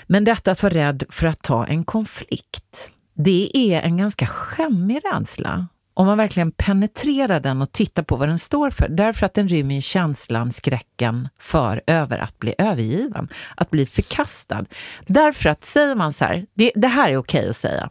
Men 0.07 0.23
detta 0.23 0.51
att 0.51 0.63
vara 0.63 0.73
rädd 0.73 1.03
för 1.09 1.27
att 1.27 1.41
ta 1.41 1.67
en 1.67 1.83
konflikt, 1.83 2.89
det 3.15 3.57
är 3.57 3.81
en 3.81 3.97
ganska 3.97 4.27
skämmig 4.27 5.01
rädsla. 5.13 5.67
Om 5.93 6.05
man 6.05 6.17
verkligen 6.17 6.51
penetrerar 6.51 7.39
den 7.39 7.61
och 7.61 7.71
tittar 7.71 8.03
på 8.03 8.15
vad 8.15 8.29
den 8.29 8.39
står 8.39 8.69
för. 8.69 8.87
Därför 8.89 9.25
att 9.25 9.33
den 9.33 9.47
rymmer 9.47 9.81
känslan, 9.81 10.51
skräcken 10.51 11.29
för 11.39 11.81
över 11.87 12.17
att 12.17 12.39
bli 12.39 12.55
övergiven, 12.57 13.27
att 13.55 13.71
bli 13.71 13.85
förkastad. 13.85 14.65
Därför 15.07 15.49
att 15.49 15.63
säger 15.63 15.95
man 15.95 16.13
så 16.13 16.25
här, 16.25 16.45
det, 16.53 16.71
det 16.75 16.87
här 16.87 17.11
är 17.11 17.17
okej 17.17 17.49
att 17.49 17.55
säga. 17.55 17.89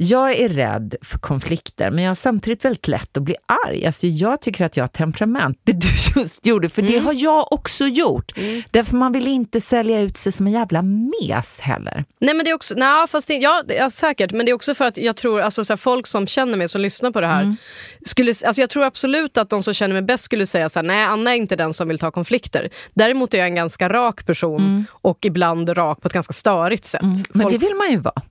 Jag 0.00 0.32
är 0.38 0.48
rädd 0.48 0.94
för 1.02 1.18
konflikter, 1.18 1.90
men 1.90 2.04
jag 2.04 2.10
har 2.10 2.14
samtidigt 2.14 2.64
väldigt 2.64 2.88
lätt 2.88 3.16
att 3.16 3.22
bli 3.22 3.34
arg. 3.66 3.86
Alltså 3.86 4.06
jag 4.06 4.40
tycker 4.40 4.64
att 4.64 4.76
jag 4.76 4.82
har 4.82 4.88
temperament, 4.88 5.60
det 5.64 5.72
du 5.72 5.88
just 6.20 6.46
gjorde, 6.46 6.68
för 6.68 6.82
det 6.82 6.98
har 6.98 7.12
jag 7.12 7.52
också 7.52 7.86
gjort. 7.86 8.32
Därför 8.70 8.96
man 8.96 9.12
vill 9.12 9.26
inte 9.26 9.60
sälja 9.60 10.00
ut 10.00 10.16
sig 10.16 10.32
som 10.32 10.46
en 10.46 10.52
jävla 10.52 10.82
mes 10.82 11.60
heller. 11.60 12.04
Nej, 12.20 12.34
men 12.34 12.44
det 12.44 12.50
är 12.50 12.54
också, 12.54 12.74
nej, 12.76 13.06
fast 13.08 13.28
det, 13.28 13.34
ja, 13.34 13.62
ja, 13.78 13.90
säkert. 13.90 14.32
Men 14.32 14.46
det 14.46 14.52
är 14.52 14.54
också 14.54 14.74
för 14.74 14.84
att 14.84 14.96
jag 14.96 15.16
tror 15.16 15.40
alltså, 15.40 15.64
så 15.64 15.72
här, 15.72 15.78
folk 15.78 16.06
som 16.06 16.26
känner 16.26 16.56
mig, 16.56 16.68
som 16.68 16.80
lyssnar 16.80 17.10
på 17.10 17.20
det 17.20 17.26
här. 17.26 17.56
Skulle, 18.06 18.30
alltså, 18.30 18.60
jag 18.60 18.70
tror 18.70 18.84
absolut 18.84 19.38
att 19.38 19.50
de 19.50 19.62
som 19.62 19.74
känner 19.74 19.94
mig 19.94 20.02
bäst 20.02 20.24
skulle 20.24 20.46
säga 20.46 20.68
så 20.68 20.78
här, 20.78 20.86
nej 20.86 21.04
Anna 21.04 21.30
är 21.30 21.36
inte 21.36 21.56
den 21.56 21.74
som 21.74 21.88
vill 21.88 21.98
ta 21.98 22.10
konflikter. 22.10 22.68
Däremot 22.94 23.34
är 23.34 23.38
jag 23.38 23.46
en 23.46 23.54
ganska 23.54 23.88
rak 23.88 24.26
person 24.26 24.84
och 24.90 25.18
ibland 25.24 25.78
rak 25.78 26.00
på 26.00 26.08
ett 26.08 26.14
ganska 26.14 26.32
störigt 26.32 26.84
sätt. 26.84 27.02
Men 27.02 27.42
Folk, 27.42 27.52
det 27.52 27.58
vill 27.58 27.74
man 27.74 27.90
ju 27.90 27.96
vara. 27.96 28.22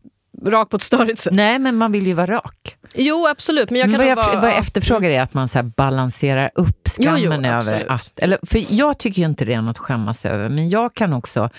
Rak 0.45 0.69
på 0.69 0.75
ett 0.75 0.81
störigt 0.81 1.19
sätt. 1.19 1.33
Nej, 1.33 1.59
men 1.59 1.75
man 1.75 1.91
vill 1.91 2.07
ju 2.07 2.13
vara 2.13 2.27
rak. 2.27 2.75
Jo 2.95 3.27
absolut, 3.27 3.69
men 3.69 3.79
jag 3.79 3.87
Men 3.89 3.99
kan 3.99 4.07
vad 4.07 4.17
nog 4.17 4.25
jag, 4.25 4.31
vara... 4.33 4.41
vad 4.41 4.49
jag 4.49 4.57
efterfrågar 4.57 5.09
är 5.09 5.21
att 5.21 5.33
man 5.33 5.49
så 5.49 5.63
balanserar 5.63 6.51
upp 6.55 6.89
Jo, 6.97 7.11
jo, 7.17 7.29
skammen 7.29 7.45
över 7.45 7.91
att... 7.91 8.19
Eller, 8.19 8.39
för 8.43 8.73
jag 8.73 8.97
tycker 8.97 9.19
ju 9.21 9.25
inte 9.25 9.45
det 9.45 9.53
är 9.53 9.61
något 9.61 9.69
att 9.69 9.77
skämmas 9.77 10.25
över, 10.25 10.49
men 10.49 10.69
jag 10.69 10.93
kan 10.93 11.13
också 11.13 11.49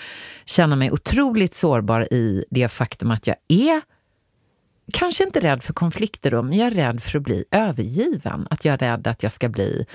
känna 0.45 0.75
mig 0.75 0.91
otroligt 0.91 1.55
sårbar 1.55 2.13
i 2.13 2.45
det 2.49 2.67
faktum 2.67 3.11
att 3.11 3.27
jag 3.27 3.35
är 3.47 3.81
kanske 4.93 5.23
inte 5.23 5.39
rädd 5.39 5.63
för 5.63 5.73
konflikter 5.73 6.31
då, 6.31 6.41
men 6.41 6.57
jag 6.57 6.67
är 6.67 6.71
rädd 6.71 7.03
för 7.03 7.17
att 7.17 7.23
bli 7.23 7.45
övergiven. 7.51 8.47
Att 8.49 8.65
jag 8.65 8.73
är 8.73 8.77
rädd 8.77 9.07
att 9.07 9.23
jag 9.23 9.31
ska 9.31 9.49
bli... 9.49 9.85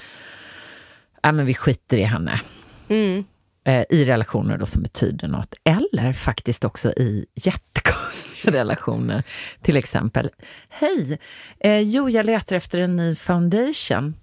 Ja, 1.22 1.32
men 1.32 1.46
vi 1.46 1.54
skiter 1.54 1.96
i 1.96 2.02
henne. 2.02 2.40
Mm. 2.88 3.24
Eh, 3.64 3.84
I 3.90 4.04
relationer 4.04 4.58
då 4.58 4.66
som 4.66 4.82
betyder 4.82 5.28
något. 5.28 5.54
Eller 5.64 6.12
faktiskt 6.12 6.64
också 6.64 6.92
i 6.92 7.26
jättekonstiga 7.34 8.52
relationer. 8.60 9.22
Till 9.62 9.76
exempel, 9.76 10.30
hej, 10.68 11.18
eh, 11.60 11.80
jo 11.80 12.10
jag 12.10 12.26
letar 12.26 12.56
efter 12.56 12.80
en 12.80 12.96
ny 12.96 13.14
foundation. 13.14 14.14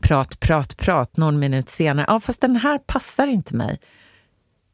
Prat, 0.00 0.40
prat, 0.40 0.76
prat, 0.76 1.16
någon 1.16 1.38
minut 1.38 1.70
senare. 1.70 2.06
Ja, 2.08 2.20
fast 2.20 2.40
den 2.40 2.56
här 2.56 2.78
passar 2.78 3.26
inte 3.26 3.54
mig. 3.56 3.80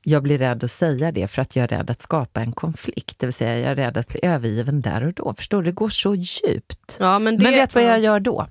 Jag 0.05 0.23
blir 0.23 0.39
rädd 0.39 0.65
att 0.65 0.71
säga 0.71 1.13
det 1.13 1.29
för 1.29 1.43
att 1.43 1.57
jag 1.57 1.63
är 1.63 1.69
rädd 1.69 1.91
att 1.91 2.03
skapa 2.03 2.41
en 2.41 2.53
konflikt. 2.53 3.19
Det 3.19 3.27
vill 3.27 3.33
säga, 3.33 3.59
jag 3.59 3.71
är 3.71 3.77
rädd 3.77 3.97
att 3.97 4.09
bli 4.09 4.21
övergiven 4.23 4.81
där 4.81 5.07
och 5.07 5.13
då. 5.13 5.35
Förstår 5.35 5.63
du? 5.63 5.71
Det 5.71 5.75
går 5.75 5.89
så 5.89 6.15
djupt. 6.15 6.97
Ja, 7.01 7.19
men 7.19 7.39
det, 7.39 7.43
Men 7.43 7.53
vet 7.53 7.71
du 7.71 7.81
vad 7.81 7.89
jag 7.89 8.01
gör 8.01 8.21
då? 8.21 8.47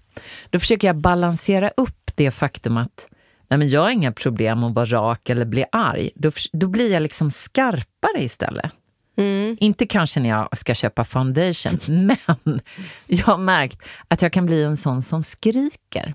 Då 0.50 0.60
försöker 0.60 0.88
jag 0.88 0.96
balansera 0.98 1.72
upp 1.78 2.12
det 2.16 2.32
faktum 2.32 2.78
att 2.78 3.08
nej 3.52 3.58
men 3.58 3.70
jag 3.70 3.82
har 3.82 3.90
inga 3.90 4.12
problem 4.12 4.64
att 4.64 4.74
vara 4.76 4.86
rak 4.86 5.30
eller 5.30 5.46
bli 5.46 5.66
arg. 5.72 6.10
Då, 6.16 6.32
då 6.54 6.68
blir 6.68 6.92
jag 6.94 7.02
liksom 7.04 7.32
skarpare 7.32 8.24
istället. 8.24 8.72
Mm. 9.18 9.58
Inte 9.60 9.86
kanske 9.86 10.20
när 10.20 10.30
jag 10.30 10.58
ska 10.58 10.76
köpa 10.76 11.04
foundation, 11.04 11.80
men 12.44 12.60
jag 13.08 13.26
har 13.26 13.38
märkt 13.38 13.82
att 14.08 14.22
jag 14.22 14.34
kan 14.34 14.46
bli 14.46 14.64
en 14.64 14.78
sån 14.78 15.02
som 15.02 15.24
skriker. 15.24 16.14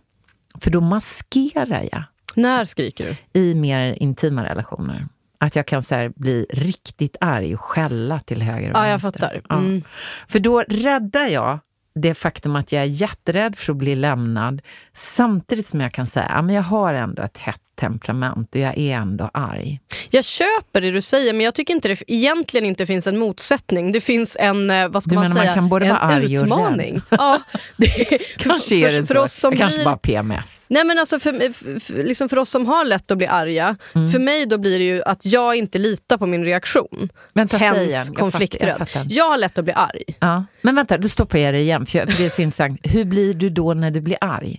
För 0.60 0.70
då 0.70 0.80
maskerar 0.80 1.88
jag 1.92 2.02
När 2.34 2.64
skriker 2.64 3.16
du? 3.32 3.40
i 3.40 3.54
mer 3.54 3.92
intima 4.02 4.44
relationer. 4.44 5.06
Att 5.40 5.56
jag 5.56 5.66
kan 5.66 5.82
så 5.82 6.12
bli 6.16 6.46
riktigt 6.50 7.16
arg 7.20 7.54
och 7.54 7.60
skälla 7.60 8.20
till 8.20 8.42
höger 8.42 8.70
och 8.70 8.76
Ja, 8.76 8.88
jag 8.88 8.98
vänster. 8.98 9.20
fattar. 9.20 9.40
Ja. 9.48 9.54
Mm. 9.58 9.82
För 10.28 10.38
då 10.38 10.60
räddar 10.68 11.26
jag 11.26 11.58
det 11.96 12.14
faktum 12.14 12.56
att 12.56 12.72
jag 12.72 12.82
är 12.82 12.86
jätterädd 12.86 13.56
för 13.56 13.72
att 13.72 13.76
bli 13.76 13.94
lämnad 13.94 14.62
samtidigt 14.94 15.66
som 15.66 15.80
jag 15.80 15.92
kan 15.92 16.06
säga 16.06 16.26
att 16.26 16.52
jag 16.52 16.62
har 16.62 16.94
ändå 16.94 17.22
ett 17.22 17.38
hett 17.38 17.60
temperament 17.74 18.54
och 18.54 18.60
jag 18.60 18.78
är 18.78 18.96
ändå 18.96 19.30
arg. 19.34 19.80
Jag 20.10 20.24
köper 20.24 20.80
det 20.80 20.90
du 20.90 21.02
säger, 21.02 21.32
men 21.32 21.44
jag 21.44 21.54
tycker 21.54 21.74
inte 21.74 21.88
det 21.88 22.02
egentligen 22.06 22.66
inte 22.66 22.86
finns 22.86 23.06
en 23.06 23.18
motsättning. 23.18 23.92
Det 23.92 24.00
finns 24.00 24.36
en, 24.40 24.70
eh, 24.70 24.88
vad 24.88 25.02
ska 25.02 25.10
Du 25.10 25.14
man 25.16 25.28
man 25.28 25.36
säga, 25.38 25.62
både 25.62 25.86
en 25.86 26.22
utmaning. 26.22 27.00
Ja, 27.08 27.40
det, 27.76 27.88
Kanske 28.36 28.68
för, 28.80 28.88
är 28.88 29.00
det 29.00 29.06
för 29.06 29.14
så. 29.14 29.20
oss 29.20 29.32
som 29.32 29.50
Jag 29.52 29.58
kanske 29.58 29.78
blir, 29.78 29.84
bara 29.84 29.96
PMS. 29.96 30.64
Nej 30.68 30.84
men 30.84 30.98
alltså 30.98 31.18
för, 31.18 31.52
för, 31.52 31.80
för, 31.80 32.04
liksom 32.04 32.28
för 32.28 32.38
oss 32.38 32.50
som 32.50 32.66
har 32.66 32.84
lätt 32.84 33.10
att 33.10 33.18
bli 33.18 33.26
arga, 33.26 33.76
Mm. 33.94 34.10
för 34.10 34.18
mig 34.18 34.46
då 34.46 34.58
blir 34.58 34.78
det 34.78 34.84
ju 34.84 35.02
att 35.02 35.26
jag 35.26 35.56
inte 35.56 35.78
litar 35.78 36.18
på 36.18 36.26
min 36.26 36.44
reaktion. 36.44 37.08
Vänta. 37.34 37.56
Hens 37.56 37.92
Jag 37.92 38.16
konflikträdd. 38.16 38.76
jag 38.78 38.88
fattar. 38.88 39.06
Jag 39.10 39.30
har 39.30 39.38
lätt 39.38 39.58
att 39.58 39.64
bli 39.64 39.72
arg. 39.74 40.02
Ja. 40.20 40.44
Men 40.62 40.74
vänta, 40.74 40.98
då 40.98 41.08
stoppar 41.08 41.38
jag 41.38 41.54
det 41.54 41.60
igen, 41.60 41.86
för, 41.86 41.98
jag, 41.98 42.10
för 42.12 42.18
det 42.18 42.26
är 42.26 42.30
så 42.30 42.42
intressant. 42.42 42.80
Hur 42.82 43.04
blir 43.04 43.34
du 43.34 43.50
då 43.50 43.74
när 43.74 43.90
du 43.90 44.00
blir 44.00 44.16
arg? 44.20 44.58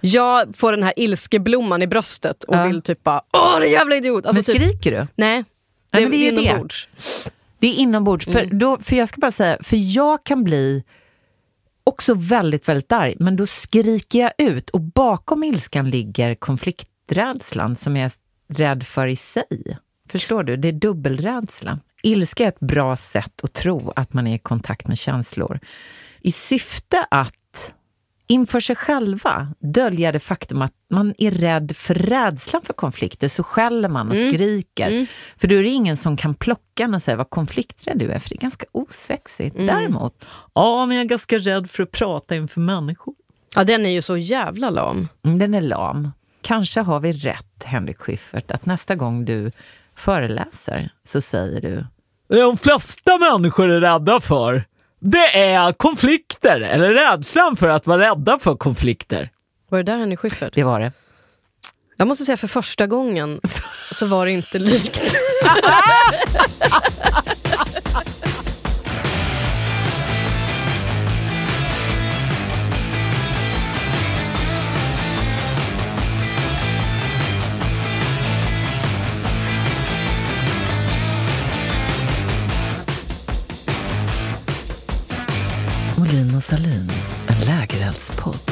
Jag 0.00 0.56
får 0.56 0.72
den 0.72 0.82
här 0.82 0.92
ilskeblomman 0.96 1.82
i 1.82 1.86
bröstet 1.86 2.44
och 2.44 2.56
Ja. 2.56 2.66
vill 2.66 2.82
typ 2.82 3.02
bara 3.02 3.22
åh 3.32 3.60
det 3.60 3.66
jävla 3.66 3.96
idiot. 3.96 4.26
Alltså, 4.26 4.52
men 4.52 4.60
typ, 4.60 4.68
skriker 4.68 4.90
du? 4.90 5.06
nej, 5.16 5.44
Nej, 5.92 6.02
men 6.02 6.10
det 6.10 6.16
är 6.16 6.30
ju 6.30 6.36
det. 6.36 6.42
inombords. 6.42 6.88
Det 7.58 7.66
är 7.66 7.74
inombords. 7.74 8.26
För, 8.26 8.44
då, 8.46 8.78
för 8.78 8.96
jag 8.96 9.08
ska 9.08 9.20
bara 9.20 9.32
säga, 9.32 9.58
för 9.62 9.76
jag 9.96 10.24
kan 10.24 10.44
bli 10.44 10.84
också 11.84 12.14
väldigt, 12.14 12.68
väldigt 12.68 12.92
arg, 12.92 13.16
men 13.18 13.36
då 13.36 13.46
skriker 13.46 14.18
jag 14.18 14.32
ut 14.38 14.70
och 14.70 14.80
bakom 14.80 15.44
ilskan 15.44 15.90
ligger 15.90 16.34
konflikträdslan 16.34 17.76
som 17.76 17.96
jag 17.96 18.04
är 18.06 18.12
rädd 18.54 18.82
för 18.86 19.06
i 19.06 19.16
sig. 19.16 19.78
Förstår 20.08 20.42
du? 20.42 20.56
Det 20.56 20.68
är 20.68 20.72
dubbelrädsla. 20.72 21.78
Ilska 22.02 22.44
är 22.44 22.48
ett 22.48 22.60
bra 22.60 22.96
sätt 22.96 23.40
att 23.42 23.52
tro 23.52 23.92
att 23.96 24.12
man 24.12 24.26
är 24.26 24.34
i 24.34 24.38
kontakt 24.38 24.86
med 24.88 24.98
känslor 24.98 25.60
i 26.20 26.32
syfte 26.32 27.06
att 27.10 27.34
inför 28.32 28.60
sig 28.60 28.76
själva 28.76 29.48
dölja 29.58 30.12
det 30.12 30.20
faktum 30.20 30.62
att 30.62 30.72
man 30.90 31.14
är 31.18 31.30
rädd 31.30 31.76
för 31.76 31.94
rädslan 31.94 32.62
för 32.62 32.72
konflikter, 32.72 33.28
så 33.28 33.42
skäller 33.42 33.88
man 33.88 34.10
och 34.10 34.16
skriker. 34.16 35.06
För 35.36 35.48
då 35.48 35.54
är 35.54 35.62
det 35.62 35.68
ingen 35.68 35.96
som 35.96 36.16
kan 36.16 36.34
plocka 36.34 36.82
en 36.84 36.94
och 36.94 37.02
säga 37.02 37.16
vad 37.16 37.30
konflikträdd 37.30 37.98
du 37.98 38.10
är, 38.10 38.18
för 38.18 38.28
det 38.28 38.34
är 38.34 38.40
ganska 38.40 38.66
osexigt. 38.72 39.56
Däremot, 39.56 40.24
ja 40.54 40.86
men 40.86 40.96
jag 40.96 41.04
är 41.04 41.08
ganska 41.08 41.38
rädd 41.38 41.70
för 41.70 41.82
att 41.82 41.90
prata 41.90 42.36
inför 42.36 42.60
människor. 42.60 43.14
Ja, 43.56 43.64
den 43.64 43.86
är 43.86 43.90
ju 43.90 44.02
så 44.02 44.16
jävla 44.16 44.70
lam. 44.70 45.08
Mm, 45.24 45.38
Den 45.38 45.54
är 45.54 45.60
lam. 45.60 46.12
Kanske 46.42 46.80
har 46.80 47.00
vi 47.00 47.12
rätt, 47.12 47.62
Henrik 47.64 47.98
Schyffert, 47.98 48.50
att 48.50 48.66
nästa 48.66 48.94
gång 48.94 49.24
du 49.24 49.52
föreläser 49.96 50.90
så 51.12 51.20
säger 51.20 51.60
du 51.60 51.86
De 52.38 52.56
flesta 52.56 53.18
människor 53.18 53.70
är 53.70 53.80
rädda 53.80 54.20
för, 54.20 54.64
Det 55.00 55.38
är 55.38 55.72
konflikter, 56.42 56.74
eller 56.74 56.94
rädslan 56.94 57.56
för 57.56 57.68
att 57.68 57.86
vara 57.86 58.10
rädda 58.10 58.38
för 58.38 58.54
konflikter. 58.54 59.30
Var 59.68 59.78
det 59.78 59.84
där 59.84 59.98
Henrik 59.98 60.18
Schyffert? 60.18 60.54
Det 60.54 60.62
var 60.62 60.80
det. 60.80 60.92
Jag 61.96 62.08
måste 62.08 62.24
säga 62.24 62.36
för 62.36 62.46
första 62.46 62.86
gången 62.86 63.40
så 63.92 64.06
var 64.06 64.26
det 64.26 64.32
inte 64.32 64.58
likt. 64.58 65.00
Lundin 86.12 86.36
och 86.36 86.42
Salin, 86.42 86.92
en 87.28 87.46
lägereldspodd. 87.46 88.50